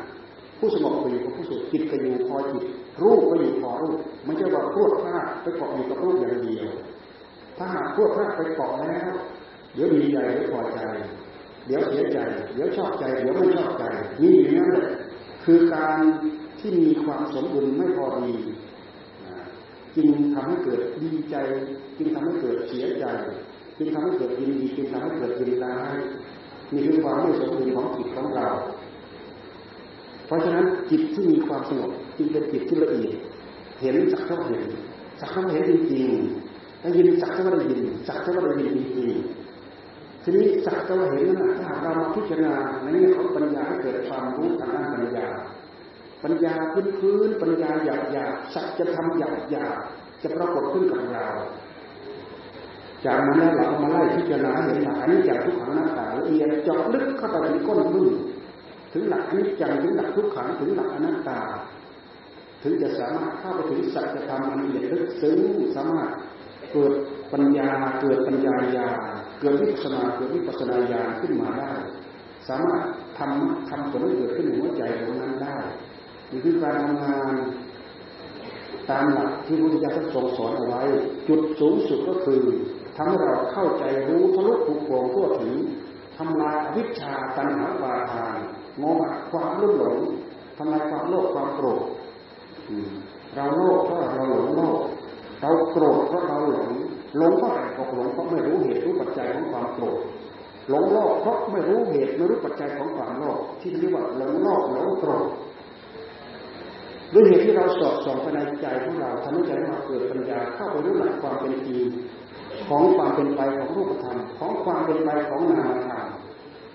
[0.62, 2.64] ผู้สงบไปอยู่กับผู้สุขจิตก็อยู่พอจิต
[3.04, 6.68] รูปก็อยู่พอรูปไม่ใช่ว่าพวดพลาดไปเกาะอยู่กับรูปอย่างเดียว
[7.58, 9.12] ถ้าหากพวกพระไปเกาะแล้ว
[9.74, 10.80] เดี๋ยวดีใจเดี๋ยวพอใจ
[11.66, 12.20] เดี๋ยวเสียใจ
[12.54, 13.84] เดี๋ยวชอบใจ เดี๋ยวไม่ชอบใจ
[14.22, 14.88] นี่อย่างนั้นแหละ
[15.46, 16.00] คือการ
[16.60, 18.34] ที่มีความสมดุลไม่พอดี
[19.96, 21.36] จึงทำให้เกิดดีใจ
[21.98, 23.06] จึงทำให้เกิดเสียใจ
[23.78, 25.96] จึงทำให้เกิดยินดีจึงทำให้เกิดยินร้าย
[26.72, 28.48] นี่คือความไม่สมดุลของจิตของเรา
[30.32, 33.14] เพราะฉะนั้นจิตที่มีความสงบจึงเป็นจิตที่ละเอียด
[33.82, 34.64] เห็นสักเท่าเห็น
[35.20, 45.28] สักเท่าเห็นจริงๆได้ยินสักเท่าได้ยินสักเท่าได้ยินจริงๆทีนี้สักเท่าเห็นนั้นถ้าเรามาพิจารณาในแง่ของปัญญาเกิดความรู้ทางด้านปัญญา
[46.24, 49.78] ปัญญาพื้นพื้นปัญญาหยาบหยาบสัจธรรมหยาบหยาบ
[50.22, 51.28] จะปรากฏขึ้นกับเรา
[53.06, 58.08] จากนั้นแล้วเรามาไล่พิจารณาเห็นหลักอนิจจังทุกขังหน้าตาละเอียดเจาะลึกเข้าไปถึงก้นบึ้ง
[58.94, 61.40] ถึงหลักอนิจจังถึงหลักทุกขังถึงหลักอนัตตา
[62.64, 65.40] ถึงจะสามารถเข้าไปถึงสัจธรรมอันละเอียดลึกซึ้ง
[65.76, 66.10] สามารถ
[66.74, 66.94] เกิด
[67.34, 67.70] ปัญญา
[68.02, 68.88] เกิดปัญญาญา
[69.40, 71.72] เกิดวิปัสนาเกิดวิปัสนาญาขึ้นมาได้
[72.50, 72.82] สามารถ
[73.18, 75.58] ทำทำผลให้เกิดขึ้นในหัวใจของนั้นได้
[76.32, 77.34] นี่คือการทำงาน
[78.90, 80.84] ตามหลักที่พระพุทธเจ้าทรงสอนเอาไว้
[81.28, 82.42] จุดสูงสุดก็คือ
[82.96, 85.56] ทำให้เราเข้าใจรู้ทะลุถูกโปร่งทั่วถึง
[86.18, 88.36] ทำลายวิชาตัณหาปาทาน
[88.80, 89.98] โมหะความรุ่มหลง
[90.58, 91.84] ทำลายความโลภความโกรธ
[93.36, 94.80] เราโลภเพราะเราหลงโลภ
[95.42, 96.70] เราโกรธเพราะเราหลง
[97.18, 100.00] หลงเพราะอะไรก็หลงเพราะไม่รู้เหตุรู้ปัจจัยของความโกรธ
[100.70, 105.28] หลงโลภเพราะไม่รู้เหตุไม่รู้ปัจจัยของความโลภที่เรียกว่าหลงโลภหลงโกรธ
[107.14, 111.86] ด้วยเหตุที่เราสอบส่องภายในใจของเราทำให้ใจเราเกิดปัญญาเข้าไปรู้หลักความเป็นจริง
[112.68, 116.06] ของความเป็นไปของรูปธรรมของความเป็นไปของนามธรรม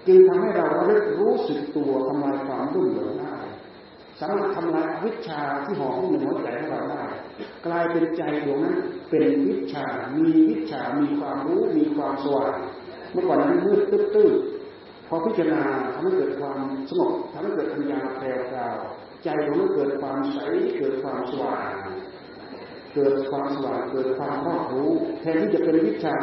[0.06, 3.36] จึงทำให้เราระลึกรู้สึกตัวทำลายความรุ่มหลงได้
[4.18, 7.04] สามารถทำลายวิชาที่ห่อหุ้มในหัวใจของเราได้
[7.66, 8.76] กลายเป็นใจดวงนั้น
[9.10, 9.86] เป็นวิชา
[10.16, 12.54] มีวิชา มีความรู้ มีความสว่าง
[13.12, 13.80] เมื่อก่อนนั้นมืด
[14.14, 14.30] ตื้อ
[15.08, 18.40] พอพิจารณาทำให้เกิดความสงบทำให้เกิดปัญญาแปลว
[19.24, 20.38] ใจดวงนั้นเกิดความใส
[20.78, 21.70] เกิดความสว่าง
[22.94, 24.90] เกิดความสว่าง เกิดความรอบรู้
[25.20, 26.16] แทนที่จะเป็นวิชา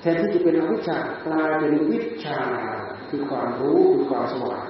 [0.00, 2.40] แทนที่จะเป็นอวิชากลายเป็นวิชา
[3.10, 4.66] คือความรู้คือความสว่าง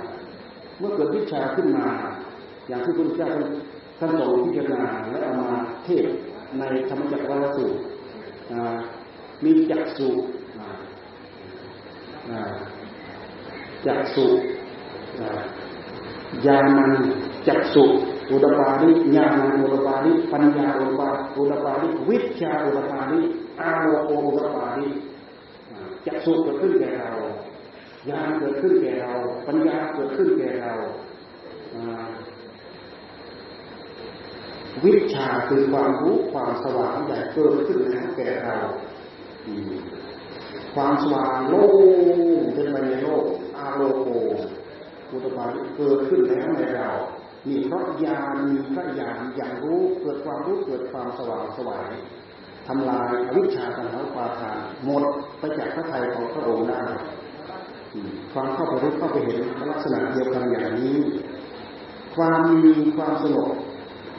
[0.78, 1.88] เมื่อเกิดวิชาขึ้นมา
[2.68, 3.30] อย่างที่พระพุทธเจ้า
[3.98, 5.50] ท่านทรงพิจารณาและเอามา
[5.84, 6.06] เทศ
[6.58, 7.78] ในธรรมจักรวาลสูตร
[9.44, 10.08] มีจักสุ
[13.86, 14.26] จักสุ
[16.46, 16.92] ญาณัง
[17.48, 17.84] จักสุ
[18.30, 23.20] อุตปาริญาณอุตปาริปัญญาอุตปาอุตปาริวิชาอุตปาริ
[23.60, 24.88] อาโลโกอุตปาริ
[26.06, 27.12] จักสุเกิดขึ้นแก่เรา
[28.08, 29.14] ญาณเกิดขึ้นแก่เรา
[29.46, 30.74] ปัญญาเกิดขึ้นแก่เรา
[34.84, 37.78] วิชาคือความรู้ความสว่างใหญ่เกิดขึ้น
[38.16, 38.58] แก่เรา
[40.74, 41.72] ความสว่างโลก
[42.54, 43.24] เป็นไปในโลก
[43.58, 44.08] อาโลโก
[45.10, 45.44] อุตปา
[45.76, 46.90] เกิดขึ้นแล้วในเรา
[47.48, 51.90] มีพระญาณมีพระญาณอย่างรู้เกิดความรู้เกิดความสว่างสวาย
[52.66, 55.04] ทำลายอวิชชาตัณหาปาทานหมด
[55.38, 56.82] ไปจากพระทัยของพระองค์ได้
[58.32, 59.38] ความเข้าไปรู้เข้าไปเห็น
[59.70, 60.96] ลักษณะเดียวกันอย่างนี้
[62.16, 63.48] ความมีความสงบ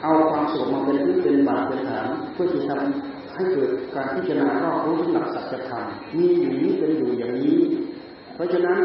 [0.02, 5.84] เอาความสงบมาเป็นพื้นเป็นบาตเป็นฐานเพื่อที่ทำให้เกิดการพิจารณารอบรู้ถึงหลักสัจธรรม
[6.18, 7.58] มีอยู่นี้เป็นอยู่อย่างนี้
[8.34, 8.78] เพราะฉะนั้น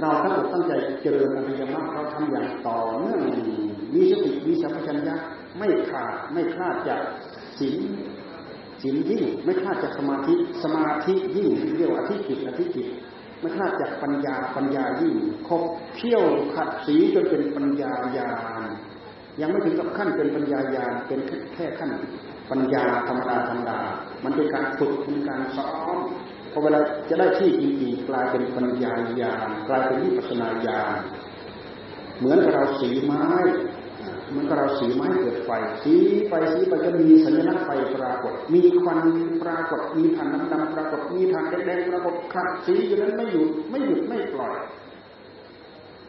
[0.00, 0.72] เราทั้งหมดตั้งใจ
[1.02, 3.20] เจริญอริยมรรคเราทำอย่างต่อเนื่อง
[3.94, 5.14] มีสติมีสัมปชัญญะ
[5.58, 7.00] ไม่ขาดไม่คลาดจาก
[7.58, 7.78] ศีล
[8.82, 12.86] ศีลยิ่งไม่คลาดจากสมาธิสมาธิยิ่งเรียกว่าอธิจิตอธิจิต
[13.44, 15.14] ไม่คลาดจากปัญญาปัญญายิ่ง
[15.48, 15.62] คบ
[15.96, 16.22] เที่ยว
[16.54, 18.30] ขัดสีจนเป็นปัญญาญา
[18.60, 18.62] ณ
[19.40, 21.20] ยังไม่ถึงกับขั้นเป็นปัญญาญาณเป็น
[21.54, 21.90] แค่ขั้น
[22.50, 23.80] ปัญญาธรรมดาธรรมดา
[24.24, 25.96] มันเป็นการฝึกเป็นการซ้อม
[26.52, 30.96] พอเวลาจะได้ที่จริงๆกลายเป็นปัญญาญาณกลายเป็นวิปัสนาญาณ
[32.18, 33.26] เหมือนกับเราสีไม้
[34.34, 35.50] มือนกับเราสีไม้เกิดไฟ
[35.84, 35.94] สี
[36.28, 38.98] ไฟสีไปจะมีสัญลักษณ์ไฟปรากฏ มีควัน
[39.42, 44.54] ปรากฏ มีฐานน้ำดำปรากฏ มีฐานแดงปรากฏขัดสีอยู่นั้นไม่หยุดไม่หยุดไม่ปล่อย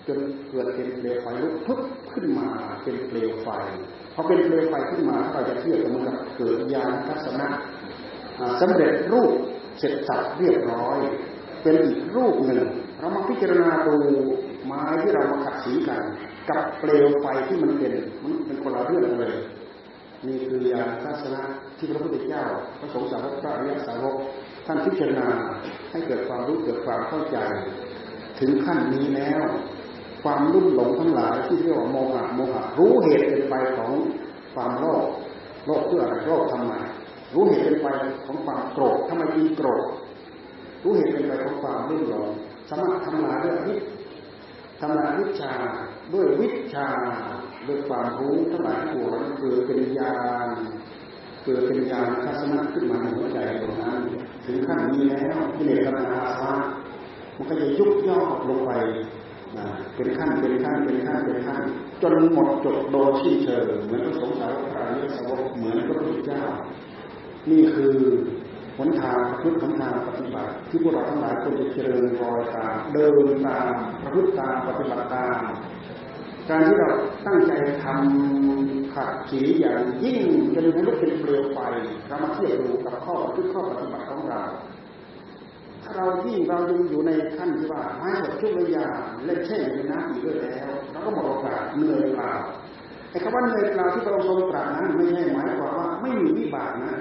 [0.08, 1.80] จนเกิดเป็นเปลวไฟลุกพึบ
[2.14, 2.48] ขึ้นมา
[2.84, 3.48] เป็นเปลวไฟ
[4.14, 7.48] พอเป็นเปลวไฟขึ้นมาเราจะเทียบกับมันกับเกิดยานทัศนะ
[8.62, 9.32] สำเร็จรูป
[9.80, 10.98] เสร็จสับเรียบร้อย
[11.64, 12.62] เป็นอีกรูปหนึ่ง
[13.00, 13.96] เรามาพิจารณาดู
[14.66, 16.02] ไม้ที่เรามาขัดสีกัน
[16.50, 17.94] กับเปลวไฟที่มันเป็น
[18.24, 19.34] มันเป็นคนละเรื่องเลย
[20.28, 21.42] นี่คือยานทัศนะ
[21.78, 22.44] ที่พระพุทธเจ้า
[22.80, 24.16] พระสงฆ์สาวกพระอริยสาวก
[24.66, 25.28] ท่านพิจารณา
[25.92, 27.38] ให้เกิดความรู้เกิดความเข้าใจ
[28.40, 29.44] ถึงขั้นนี้แล้ว
[30.24, 33.92] ความรุ่มหลงทั้งหลายที่เรียกว่าโมหะโมหะรู้เหตุเป็นไปของ
[34.54, 35.04] ความโลภ
[35.66, 36.74] โลภเพื่ออะไรโลภทำไม
[37.34, 37.88] รู้เหตุเป็นไป
[38.26, 39.84] ของความโกรธทำไมจึงโกรธ
[40.84, 42.28] รู้เหตุเป็นไปของความรุ่มหลง
[42.70, 43.76] สามารถทำลายด้วยวิ
[44.80, 45.54] ทำลายวิชา
[46.14, 46.88] ด้วยวิชา
[47.68, 50.16] ด้วยความรู้ทั้งหลายทั้งปวงเกิดเป็นญา
[50.46, 50.48] ณ
[51.44, 54.00] เกิดเป็นญาณทัศนะขึ้นมาในหัวใจตรงนั้น
[54.46, 56.54] ถึงขั้นนี้แล้วกิเลสกรรมอาสวะ
[57.38, 58.20] มันก็จะยุบย่อ
[58.50, 58.72] ลงไป
[59.96, 61.62] เป็นขั้นเป็นขั้นเป็นขั้นเป็นขั้น
[62.02, 66.44] จนหมดจดโดยสิ้นเชิงเหมือนพระสงฆ์สาวกอริยสาวกเหมือนพระพุทธเจ้า
[67.52, 67.96] นี่คือ
[68.78, 73.72] หนทางพุทธหนทางปฏิบัติ ที่พวกเราทั้งหลายควรจะเจริญรอยตามเดินตาม
[74.02, 75.40] ประพฤติตามปฏิบัติตาม
[76.50, 76.90] การที่เรา
[77.28, 77.52] ตั้งใจ
[77.84, 80.24] ทำขัดขีอย่างยิ่ง
[80.54, 81.60] จนให้ลุกเป็นเปลวไฟ
[82.08, 84.42] เรามาเทียบดูกับข้อพฤติข้อปฏิบัติของเรา
[85.84, 88.88] ถ้าเรายิ่งเรายังอยู่ในขั้นที่ว่าไม้สดชุบระยา
[89.26, 92.32] เล่นเช่นในน้ำอีกด้วยแล้วเราก็หมดโอกาสเหนื่อยเปล่า
[93.12, 96.94] ไอ้คำว่าเหนื่อยเปล่าที่พระองค์ทรงตรัสนั้นไม่ใช่หมายความว่าไม่มีวิบากนะ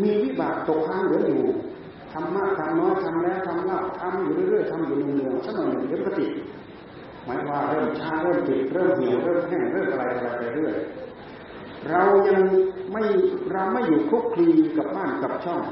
[0.00, 1.42] มีวิบากตกค้างเหลืออยู่
[2.12, 6.30] ทำมากทำน้อยทำแล้วทำเล่าทำอยู่เรื่อยๆทำอยู่เนืองๆสักหน่อยหนึ่งเดี๋ยวก็ติด
[7.24, 10.74] หมายว่าเริ่มช้าเริ่มติดเริ่มเหี่ยวเริ่มแห้งเริ่มอะไรอะไรไปเรื่อย
[11.90, 12.40] เรายัง
[12.92, 13.02] ไม่
[13.52, 15.62] เราไม่อยู่คลุกคลีกับบ้านกับช่อง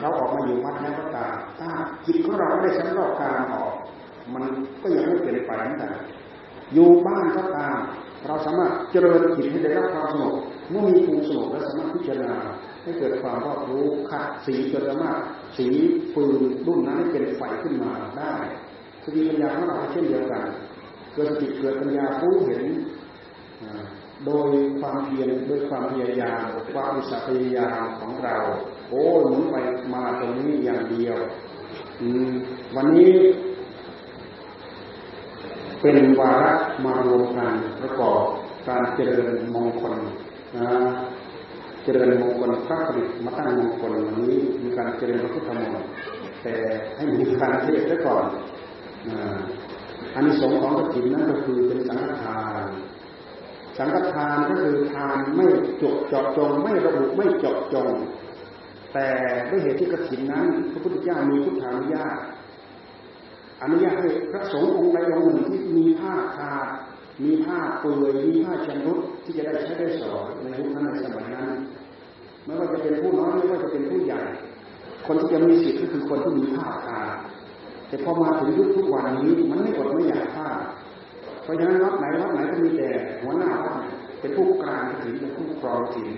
[0.00, 1.70] เราออกมาอยู่วัดแล้วก็ตามถ้า
[2.06, 3.72] จิตของเราไม่ได้สำรอกการออก
[4.34, 4.44] มัน
[4.82, 5.92] ก็ยังไม่เป็นไปนั่นแหละ
[6.74, 7.78] อยู่บ้านก็ตาม
[8.26, 10.34] เราสามารถเจริญจิตให้ได้รับความสงบ
[10.70, 12.38] เมื่อมีภูมิสงบและสามารถพิจารณา
[12.82, 15.18] ให้เกิดความรอบรู้ขัดสีจนสามารถ
[15.56, 15.66] สี
[16.12, 18.34] ฟืนรุ่นนั้นเป็นไฟขึ้นมาได้
[19.04, 20.46] สติปัญญาของเราเช่นเดียวกัน
[21.14, 22.64] เกิดสติเกิดปัญญาผู้เห็น
[24.26, 24.50] โดย
[24.80, 28.36] ความเพียรโดยความพยายามความอุตสาหพยายามของเรา
[28.90, 29.56] โอ้หมุนไป
[29.94, 31.16] มาตรงนี้อย่างเดียว
[32.76, 33.12] วันนี้
[35.82, 36.52] เป็นวาระ
[36.84, 38.22] มารวมกันประกอบ
[38.68, 39.94] การเจริญมงคล
[40.56, 40.68] นะ
[41.84, 45.88] เจริญมงคลพระผลิตมาตั้งมงคลวันนี้มีการเจริญพระพุทธมนต์
[46.42, 46.54] แต่
[46.96, 48.24] ให้มีการเทศไว้ก่อน
[50.14, 52.64] อันสงของกฐินนั่นก็คือเป็นสังฆทาน
[53.78, 55.46] สังฆทานก็คือทานไม่
[55.82, 57.90] จบจาะจงไม่ระบุไม่จาะจง
[58.94, 59.08] แต่
[59.50, 62.18] ด้วยเหตุที่กฐินนั้นพระพุทธเจ้ามีพุทธานุญาต
[63.62, 66.66] อนุญาตให้พระสงฆ์องค์ใดองค์หนึ่งที่มีผ้าขาด
[67.24, 71.48] มีผ้าเปื่อยมีผ้าชำรุดที่จะได้ใช้ได้สอนในยุคนั้นในสมัยนั้น
[72.44, 74.20] ไม่ว่าจะเป็นผู้น้อยไม่ว่าจะเป็นผู้ใหญ่
[75.06, 77.16] คนที่จะมีสิทธิ์ก็คือคนที่มีผ้าขาด
[77.88, 80.48] แต่พอมาถึงยุคทุกวันนี้มันไม่อดไม่อยากผ้า
[81.42, 82.88] เพราะฉะนั้นวัดไหนวัดไหนก็มีแต่
[83.22, 83.78] หัวหน้าวัด
[84.20, 86.08] เป็นผู้กลางกระถิ่นเป็นผู้ครองกถิ่น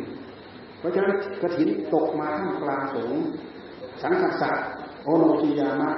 [0.78, 3.20] เพราะฉะนั้นกระถิ่นตกมาท่ามกลางสงฆ์
[4.02, 4.56] สังฆสัต
[5.04, 5.90] โอโนชิยามะ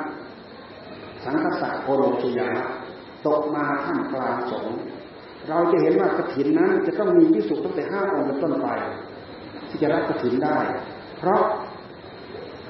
[1.25, 2.51] สังฆสัตโอโนชิยา
[3.27, 4.67] ตกมาท่ามกลางสง
[5.49, 8.69] เราจะเห็นว่ากระถิ่นนั้น จะต้องมีที่สุตั้งแต่ห้าองค์เป็นต้นไป
[9.69, 10.59] ที่จะรับกระถิ่นได้
[11.19, 11.43] เพราะ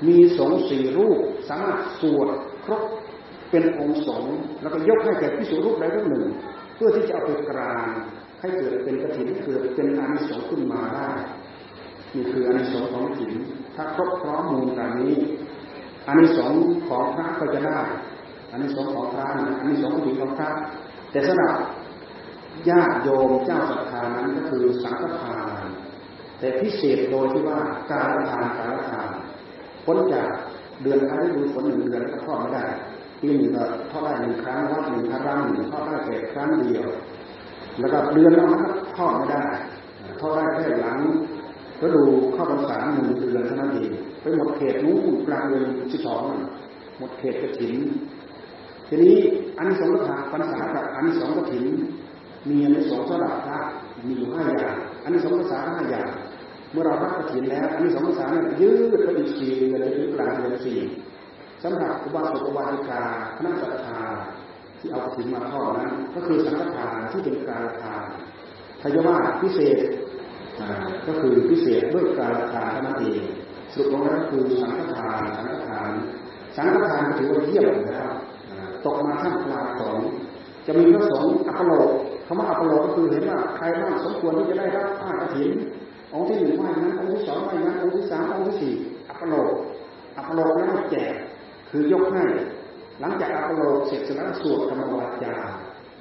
[0.09, 2.29] มีสงสี่รูปสามารถสวด
[2.65, 2.83] ครบ
[3.51, 4.25] เป็นองค์สง
[4.63, 6.25] แล้วก็ยกให้แก่พิสุรูปใดรูปหนึ่ง
[6.75, 7.89] เพื่อที่จะเอาไปกราน
[8.41, 11.09] ให้เกิดเป็นกระถิ่นเกิดเป็นอานิสงส์ขึ้นมาได้
[12.15, 13.33] นี่คืออานิสงส์ของกระถิ่น
[13.75, 15.15] ถ้าครบพร้อมมูลการนี้
[16.07, 17.79] อานิสงส์ของพระก็จะได้
[18.55, 19.27] อานิสงส์ของพระ
[19.59, 20.51] อานิสงส์ของพระ
[21.11, 21.55] แต่สำหรับ
[22.69, 25.67] ญาติโยมเจ้าศรัทธานั้นก็คือสังฆทาน
[26.39, 27.59] แต่พิเศษโดยที่ว่า
[27.91, 29.11] การทานการทาน
[29.85, 30.29] พ้นจาก
[30.83, 32.65] เดือนครั้งดูฝนหนึ่งเดือนก็ทอดไม่ได้
[33.21, 36.87] ปีหนึ่งก็ทอดได้หนึ่งครั้งวัดหนึ่งครั้งหนึ่งทอดได้แค่ครั้งเดียว
[37.81, 38.63] แล้วก็เดือนละมัน
[38.97, 39.45] ทอดไม่ได้
[40.21, 40.99] ทอดได้แค่หลัง
[41.81, 42.03] ก็ดู
[42.35, 43.91] ข้าพรรษาหนึ่งเดือนเท่านั้นเอง
[44.21, 46.21] ไปหมดเขตนู้นกลางเดือนที่สอง
[46.99, 47.75] หมดเขตกระถิ่น
[48.89, 49.17] ทีนี้
[49.59, 51.65] อันสองกระถาพรรษากับอันสองกระถิน
[52.49, 53.59] มีอันสองสลับพระ
[54.07, 56.09] มีอยู่ห้าอย่างอันสองภาษาห้าอย่าง
[56.73, 60.79] เมื่อเรารับกระถินแล้วอันนี้สองภาษาเนี่ยยืดไปอีกสี่เดือนหรือกลางเดือนสี่
[61.63, 63.03] สำหรับอุบาสกอุบาสิกา
[63.37, 64.01] คณะสัตยา
[64.79, 68.05] ที่เอากระถินมาทอดนั้น ก็คือสังฆทานที่เป็นการทาน
[68.81, 69.79] ทายว่าพิเศษ
[71.07, 73.21] ก็คือพิเศษด้วยการทานเท่านั้นเอง
[73.73, 75.91] สรุปลงแล้วคือสังฆทานสังฆทาน
[76.57, 78.14] สังฆทานถือว่าเยี่ยมนะครับ
[78.87, 79.99] ตกมาท่ามกลางสอง
[80.67, 81.89] จะมีพระสงฆ์อัปโลก
[82.27, 85.51] คำว่าอัปโลกก็คือเห็นว่าใครบ้างสมควรที่จะได้รับผ้ากระถิน
[86.13, 88.75] องค์ที่หนึ่งไม่นั้นองค์ที่สองไม่นั้นองค์ที่สามองค์ที่สี่
[89.09, 89.53] อัปโลก
[90.17, 91.15] อัปโลกนั้นแจก
[91.71, 92.25] คือยกให้
[93.01, 95.35] หลังจากอัปโลกเสร็จแล้วสวดธรรมวาจา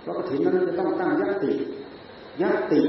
[0.03, 1.51] พระกระถินนั้นจะต้องตั้งยัตติ
[2.41, 2.81] ยัตติ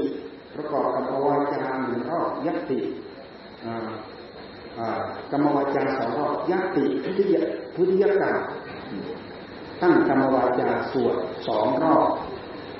[0.55, 2.79] ประกอบกับวาจาหนึ่งรอบยัตติ
[5.31, 7.35] กรรมวาจาสองรอบยัตติพุทธิย
[7.75, 8.35] พุทธิยกรรม
[9.81, 11.15] ตั้งกรรมวาจาสวด
[11.47, 12.07] สองรอบ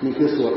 [0.03, 0.53] นี่คือสวด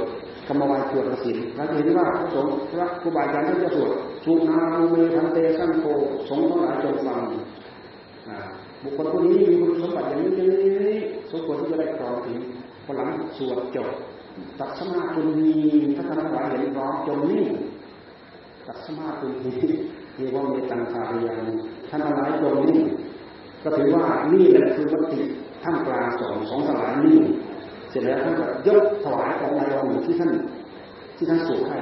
[0.47, 3.91] ธรรมวายสวดกสินเราเห็นว่าพระสงฆ์พระครูบาอาจารย์ท่านจะสวด
[4.24, 5.84] สุนารูเมทันเตสังโฆ
[6.28, 7.20] สงฆ์ทั้งหลายจงฟัง
[8.82, 10.49] บุคคลคนนี้มีคุณสมบัติอย่างนี้อย่าง
[10.86, 10.99] นี้
[11.30, 12.36] สมควรที่จะได้ครองถึง
[12.86, 13.89] พลังสวดจบ
[14.61, 15.53] ตัดสมาคุณมี
[15.97, 17.47] ถ้าท่านสงหลายเห็นร้อมจงนิ่ง
[18.66, 19.55] ตัดสมาคุณมี
[20.16, 21.39] เรียกว่าเมตังคาริยัง
[21.89, 22.80] ท่านทั้งหลายจงนิ่ง
[23.62, 25.20] ก็ถือว่านี่แหละคือมติ
[25.68, 27.18] ท่ามกลางสองสองสลายนิ่
[27.90, 30.32] เสร็จแล้วท่านก็ยกถวายของนายองที่ท่าน
[31.16, 31.78] ที่ท่านสวดให้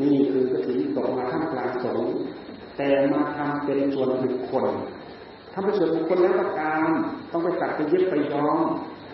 [0.00, 2.00] นี่คือกระถิ่นตกมาท่ามกลางสง
[2.76, 4.66] แต่มาทำเป็นส่วนบุคคล
[5.52, 6.82] ทำเป็นส่วนบุคคลแล้วก็การ
[7.32, 8.58] ต้องไปตัดไปเย็บไปย้อม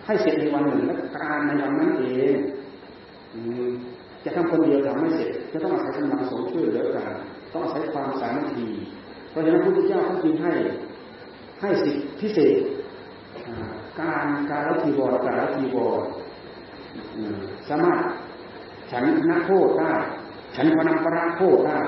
[0.07, 2.35] ให้เสร็จในวันหนึ่งและการในวันนั้นเอง
[4.25, 7.07] จะทำคนเดียวทำไม่เสร็จ จะต้องอาศัยกำลังสงช่วยเหลือกัน
[7.53, 8.67] ต้องอาศัยความสามัคคี
[9.31, 10.53] เพราะฉะนั้นพระพุทธเจ้าท่านจึงให้
[11.61, 12.57] ให้สิทธิพิเศษ
[14.01, 16.01] การการละทีวรการละทีวร
[17.69, 17.99] สามารถ
[18.91, 19.93] ฉันนักโทษได้
[20.57, 21.79] ฉันพนังประโทษได้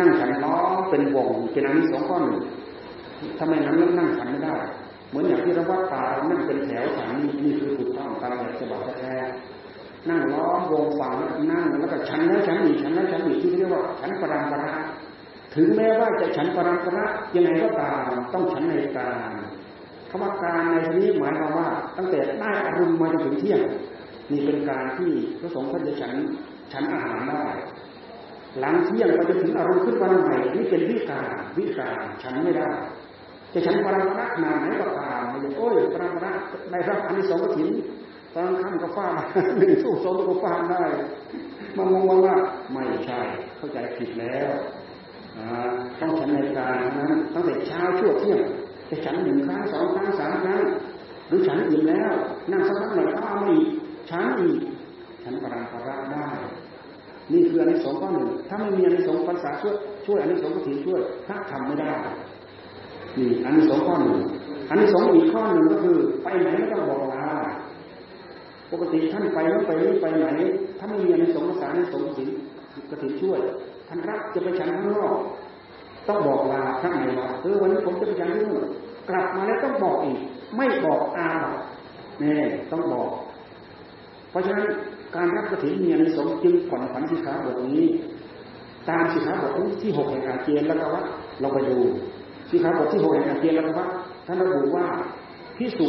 [0.00, 0.56] นั่งฉันล้อ
[0.90, 2.24] เป็นวงเป็นอันนี้สองข้อน
[3.38, 4.54] ทำไมนั้นนั่งฉันไม่ได้
[5.08, 9.14] เหมือนอย่างที่เราว่าตานั่งเป็นแถวฉันนี่นี่คือถูกต้องตามแบบฉบับแท้
[10.08, 11.14] นั่งล้อมวงฟัง
[11.50, 14.72] นั่งแล้วก็ฉันแล้วฉันอีกฉันแล้วฉันอีกที่เรียกว่าฉันปรังปรา
[15.54, 17.04] ถึงแม้ว่าจะฉันปรังปรา
[17.34, 19.32] ยังไงก็ตามต้องฉันในการ
[20.14, 23.60] คำว่าการในที่นี้หมายความว่า ตั้งแต่ได้อารมณ์มาจนถึงเที่ยง
[24.30, 25.10] นี่เป็นการที่
[25.40, 26.12] พระสงฆ์ท่านจะฉัน
[26.72, 27.44] ฉันอาหารได้
[28.58, 32.68] หลังเที่ยงไปจนถึงอารมณ์ขึ้นวันใหม่นี่เป็นวิการวิการฉันไม่ได้
[33.52, 35.22] จะฉันปราระนาไหนก็ตาม
[35.56, 36.32] โอ้ยปรามระ
[36.70, 37.68] ในรับอันนี้สองกถิน
[38.34, 39.14] ตอนค่ำก็ฟาด
[39.58, 40.82] หนึ่งสู้สองก็ฟาดได้
[41.76, 42.36] มามองว่า
[42.72, 43.20] ไม่ใช่
[43.56, 44.50] เข้าใจผิดแล้ว
[46.00, 48.40] ต้องฉันในการนั้นตั้งแต่เช้าชั่วเที่ยง
[48.92, 50.60] จะฉันหนึ่งครั้งสองครั้งสามครั้ง
[51.28, 52.12] หรือฉันอิ่มแล้ว
[52.50, 53.66] นั่งสักพักหน่อยข้าวอีก
[54.10, 54.58] ฉันอีก
[55.22, 56.26] ฉันปรางปราได้
[57.32, 59.74] นี่คืออันนี้สองข้อหนึ่งถ้าไม่มีอันนี้สองภาษาช่วย
[60.06, 61.92] ช่วยอันนี้สองกถิช่วยถ้าทำไม่ได้
[63.18, 64.16] นี่อันนี้สองข้อหนึ่ง
[64.68, 67.26] อันนี้สองอีกข้อหนึ่งก็คือ ไปไหนไม่ต้องบอกลา
[68.72, 70.26] ปกติท่านไปแล้วไปนี่ไปไหน
[70.78, 72.24] ถ้าไม่มีอันนี้สองภาษาอันนี้สองกถิ
[72.90, 73.40] กถิช่วย
[73.88, 75.16] ท่านรับจะไปฉันข้างนอก
[76.08, 78.64] ต้องบอกลาพระในวัดเออวันนี้ผมจะไปฉันที่นู่น
[79.08, 80.18] กลับมาแล้วต้องบอกอีก
[80.56, 81.30] ไม่บอกอา
[82.20, 83.08] เนี่ยต้องบอก
[84.30, 84.66] เพราะฉะนั้น
[85.16, 87.86] การรับกระถิ่นมีอนิสงส์จึงผ่อนผันสิขาบทนี้
[88.88, 91.02] ตามสิขาบทที่หกแห่งอาเจียนแล้วก็ว่า
[91.40, 91.78] เราไปดู
[92.50, 93.86] สิขาบทที่หกแห่งอาเจียนแล้วก็ว่า
[94.26, 94.86] ท่านระบุว่า
[95.56, 95.88] พิสุ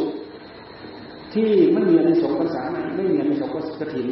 [1.34, 4.08] ที่ไม่มีอนิสงส์ภาษาไหนไม่มีอนิสงส์กระถิ่น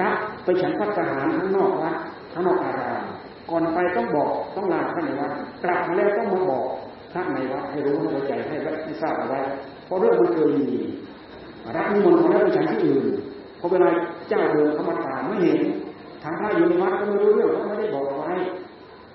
[0.00, 1.96] รับไปฉันพัฒหารข้างนอกวัด
[2.32, 3.02] ข้างนอกอาราม
[3.50, 5.32] ก่อนไปต้องบอกต้องลาพระในวัด
[5.64, 6.64] กลับมาแล้วต้องมาบอก
[7.12, 9.40] พระในวัดให้รู้ให้เข้าใจให้ให้ทราบเอาไว้
[9.86, 10.68] เพราะเรื่องมันเคยมี
[11.76, 13.04] รับนิมนต์ของแล้วไปฉันที่อื่น
[13.60, 13.88] พอเวลา
[14.28, 15.60] เจ้าเดินเข้ามาตามไม่เห็น
[16.22, 18.32] ทางพระอยู่ในวัดก็ไม่รู้เรื่องเพราะไม่ได้บอกไว้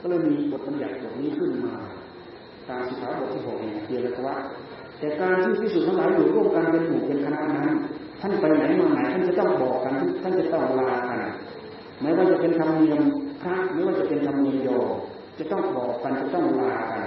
[0.02, 1.76] ก็เลยมีบทบัญญัติบทนี้ขึ้นมา
[2.70, 4.40] ตามสิขาบทที่หกแห่งเทียรวัต
[5.00, 7.70] แต่การที่พิสุทธิ์ทั้งหลายอยู่ร่วมกันเป็นหมู่เป็นคณะนั้น
[8.22, 11.20] ท่านไปไหนมาไหนท่านจะต้องบอกกันท่านจะต้องลากัน
[12.02, 13.02] ไม่ว่าจะเป็นธรรมเนียม
[13.42, 14.70] พระไม่ว่าจะเป็นธรรมเนียมโย
[15.38, 17.04] จะต้องบอกกันจะต้องลากัน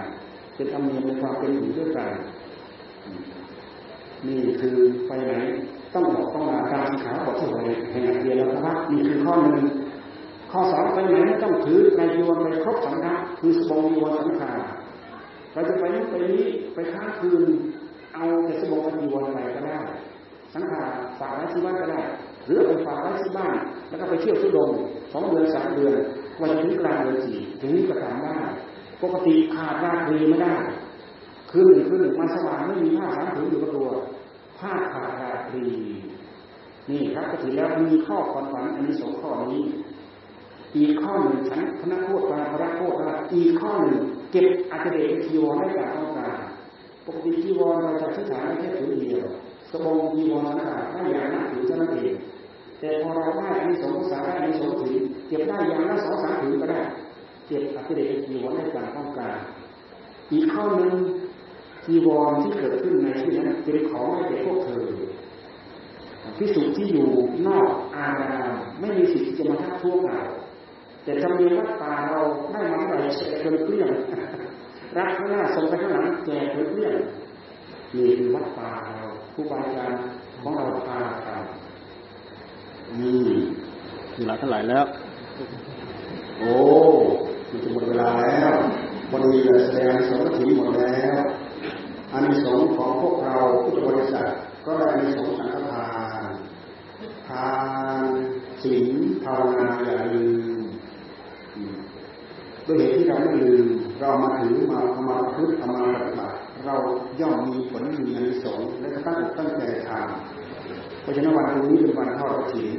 [0.56, 2.10] เป็นธรรมเนียมในความเป็นอยู่ด้วยกัน
[4.26, 4.76] นี่คือ
[5.06, 5.32] ไปไหน
[5.94, 7.60] ต้องบอกต้องลาการสิขาบทที่หก
[7.90, 9.66] แห่งเดียรพระนี่คือข้อหนึ่ง
[10.50, 14.52] ข้อสองไปไหนต้องถือในยวนไปครบสังฆะคือสบงยวนสังฆา
[15.52, 17.48] เราจะไปนี้ไปนี้ไปค้างคืน
[18.14, 19.78] เอาแต่สบงกับยวนไปก็ได้
[20.54, 20.82] สังฆา
[21.18, 22.00] ฝากไว้ที่บ้านก็ได้
[22.46, 23.54] หรือไปฝากไว้ที่บ้าน
[23.88, 24.70] แล้วก็ไปเที่ยวทุดง
[25.12, 25.94] สองเดือนสามเดือน
[26.40, 28.36] วันถึงกลางเดือนสี่ถึงนี้ก็ทำได้
[29.02, 30.54] ปกติขาดราตรีไม่ได้
[31.50, 33.88] คืนหนึ่งคืนหนึ่งมาสว่างไม่มีผ้าสามผืนอยู่กับตัว
[34.58, 35.66] ผ้าขาดราตรี
[36.90, 39.64] นี่ครับก็ถือแล้วมีข้อความฝันอันนี้สองข้อนี้
[40.76, 43.96] อีกข้อหนึ่งฉันคณะโทษปาพระโทษละอีกข้อหนึ่ง
[44.32, 46.38] เก็บอัจเดชจีวรได้จากต้องการ
[47.06, 49.28] ปกติจีวรเราจะที่ฐานแค่ถือเดียว
[49.70, 52.14] สบงจีวรสังขารได้อย่างนั้นถือเท่านั้นเอง
[52.80, 54.96] แต่พอเราได้อันนี้สองภาษาได้อันนี้สองถือ
[55.28, 56.80] เก็บได้อย่างละสองสามถือก็ได้
[57.46, 59.36] เก็บอัจเดชจีวรได้จากต้องการ
[60.32, 60.92] อีกข้อหนึ่ง
[61.86, 64.84] จีวรที่เกิดขึ้นในที่นั้นเป็นของให้แก่พวกเธอ
[66.38, 67.08] พิสุที่อยู่
[67.46, 70.20] นอกอารามไม่มีสิทธิ์จะมาทักท้วงเรา
[71.04, 72.18] แต่จำเนียวัดป่าเรา
[72.52, 73.90] ได้มาเมื่อไหร่แจกเกลี้ยง
[74.96, 76.94] รักข้างหน้าส่งไปข้างหลังแจกเกลี้ยง
[77.96, 79.04] นี่คือวัดป่าเรา
[79.34, 79.98] ผู้บาอาจารย์
[80.42, 83.22] ของเราพาทำนี่
[84.16, 84.84] เวลาเท่าไหร่แล้ว
[86.38, 86.54] โอ้
[87.50, 88.52] มันจะหมดเวลาแล้ว
[89.12, 91.16] วันนี้แสดงสองถีหมดแล้ว
[92.12, 94.26] อันสงของพวกเราพุทธบริษัท
[94.66, 95.86] ก็ได้อันสงสังฆทา
[96.22, 96.30] น
[97.28, 97.50] ทา
[98.02, 98.04] น
[98.62, 98.86] ศีล
[99.24, 100.26] ภาวนาอย่าลื
[100.58, 100.60] ม
[102.66, 103.66] ด้วยเหตุที่เราไม่ลืม
[104.00, 106.74] เรามาถือมาเอามาพึ่งเอามาปฏิบัติเรา
[107.20, 112.70] ย่อมมีผลมีอานิสงส์และตั้งตั้งใจทำเพราะฉะนั้นวันนี้เป็นวันทอดกฐิน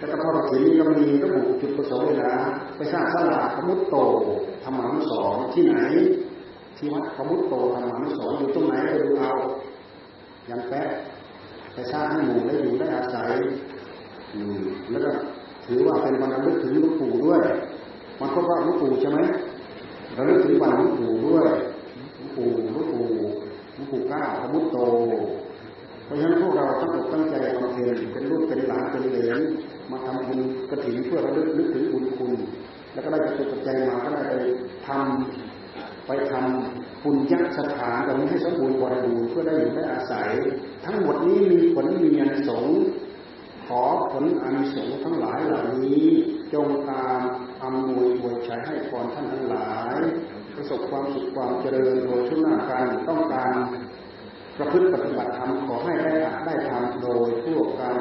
[0.00, 2.34] แล้วก็ทอดกฐินนี้ก็มีระบุจุดประสงค์เลยนะ
[2.76, 3.96] ไปสร้างสลาพมุตโต
[4.64, 5.78] ธรรมานุสรที่ไหน
[6.76, 9.32] ที่วัดพมุตโตธรรมานุสรอยู่ตรงไหนไปดูเอา
[10.50, 10.88] ยังแป๊ะ
[11.72, 13.30] ไปสร้างให้หมู่ได้อยู่ได้อาศัย
[14.34, 15.10] อือแล้วก็
[15.66, 17.40] ถือว่าเป็นวันระลึกถึงหลวงปู่ด้วย
[18.20, 19.18] มันก็ว่าหลวงปู่ใช่ไหม
[20.16, 21.48] ระลึกถึงวันหลวงปู่ด้วย
[22.16, 23.06] หลวงปู่หลวงปู่
[23.74, 24.78] หลวงปู่ก้าพมุตโต
[26.10, 29.38] ราะฉะนั้นพวกเราตั้งอกตั้งใจบำเพ็ญเป็นลูกเป็นหลานเป็นเหลน
[29.90, 30.40] มาทำบุญ
[30.70, 32.32] กระถิ่นเพื่อระลึกนึกถึงบุญคุณ
[32.92, 34.34] แล้วก็ได้จะตุกใจมาก็ได้ไป
[34.86, 40.30] ทำไปทำปุญญสถานตรงนี้ให้สมบูรณ์บริบูรณ์เพื่อได้อยู่ได้อาศัย
[40.84, 42.78] ทั้งหมดนี้มีผลมีอานิสงส์
[43.66, 43.82] ขอ
[44.12, 46.04] ผลอานิสงส์ทั้งหลายเหล่านี้
[46.54, 47.20] จงตาม
[47.62, 49.98] อำนวยอวยชัยให้พรท่านทั้งหลาย
[50.54, 53.52] ประสบความสุขความเจริญโดยทุกหน้าการต้องการ
[54.60, 56.12] ประพฤติปฏิบัติธรรมขอให้ได้
[56.44, 57.98] ได้ทำโดยทั่วกัน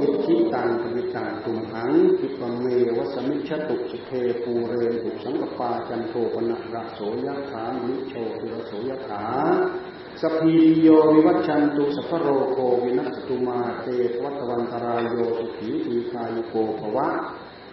[0.00, 2.64] อิทธิตังปวิตังตุมหังปิปเม
[2.96, 4.10] วัสมิชตุสุเค
[4.42, 4.72] ปูเร
[5.02, 9.24] ตุสังกปาจันโทปนะระโสยัถามิโชตุระโสยถา
[10.20, 13.86] สพีโยวิวัชันตุสัพโรโควินัสตุมาเต
[14.22, 17.08] วัตวันตรายโยสุขีทีคายโกภวะ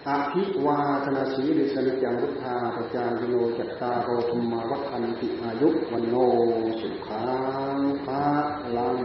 [0.07, 6.15] อภิวาธนาสีริสนิจังรุทธาปจารโนจัตตาโรธรรมวัฒนติอายุวันโน
[6.79, 7.23] สุขั
[7.77, 8.23] งภะ
[8.75, 8.99] ลัง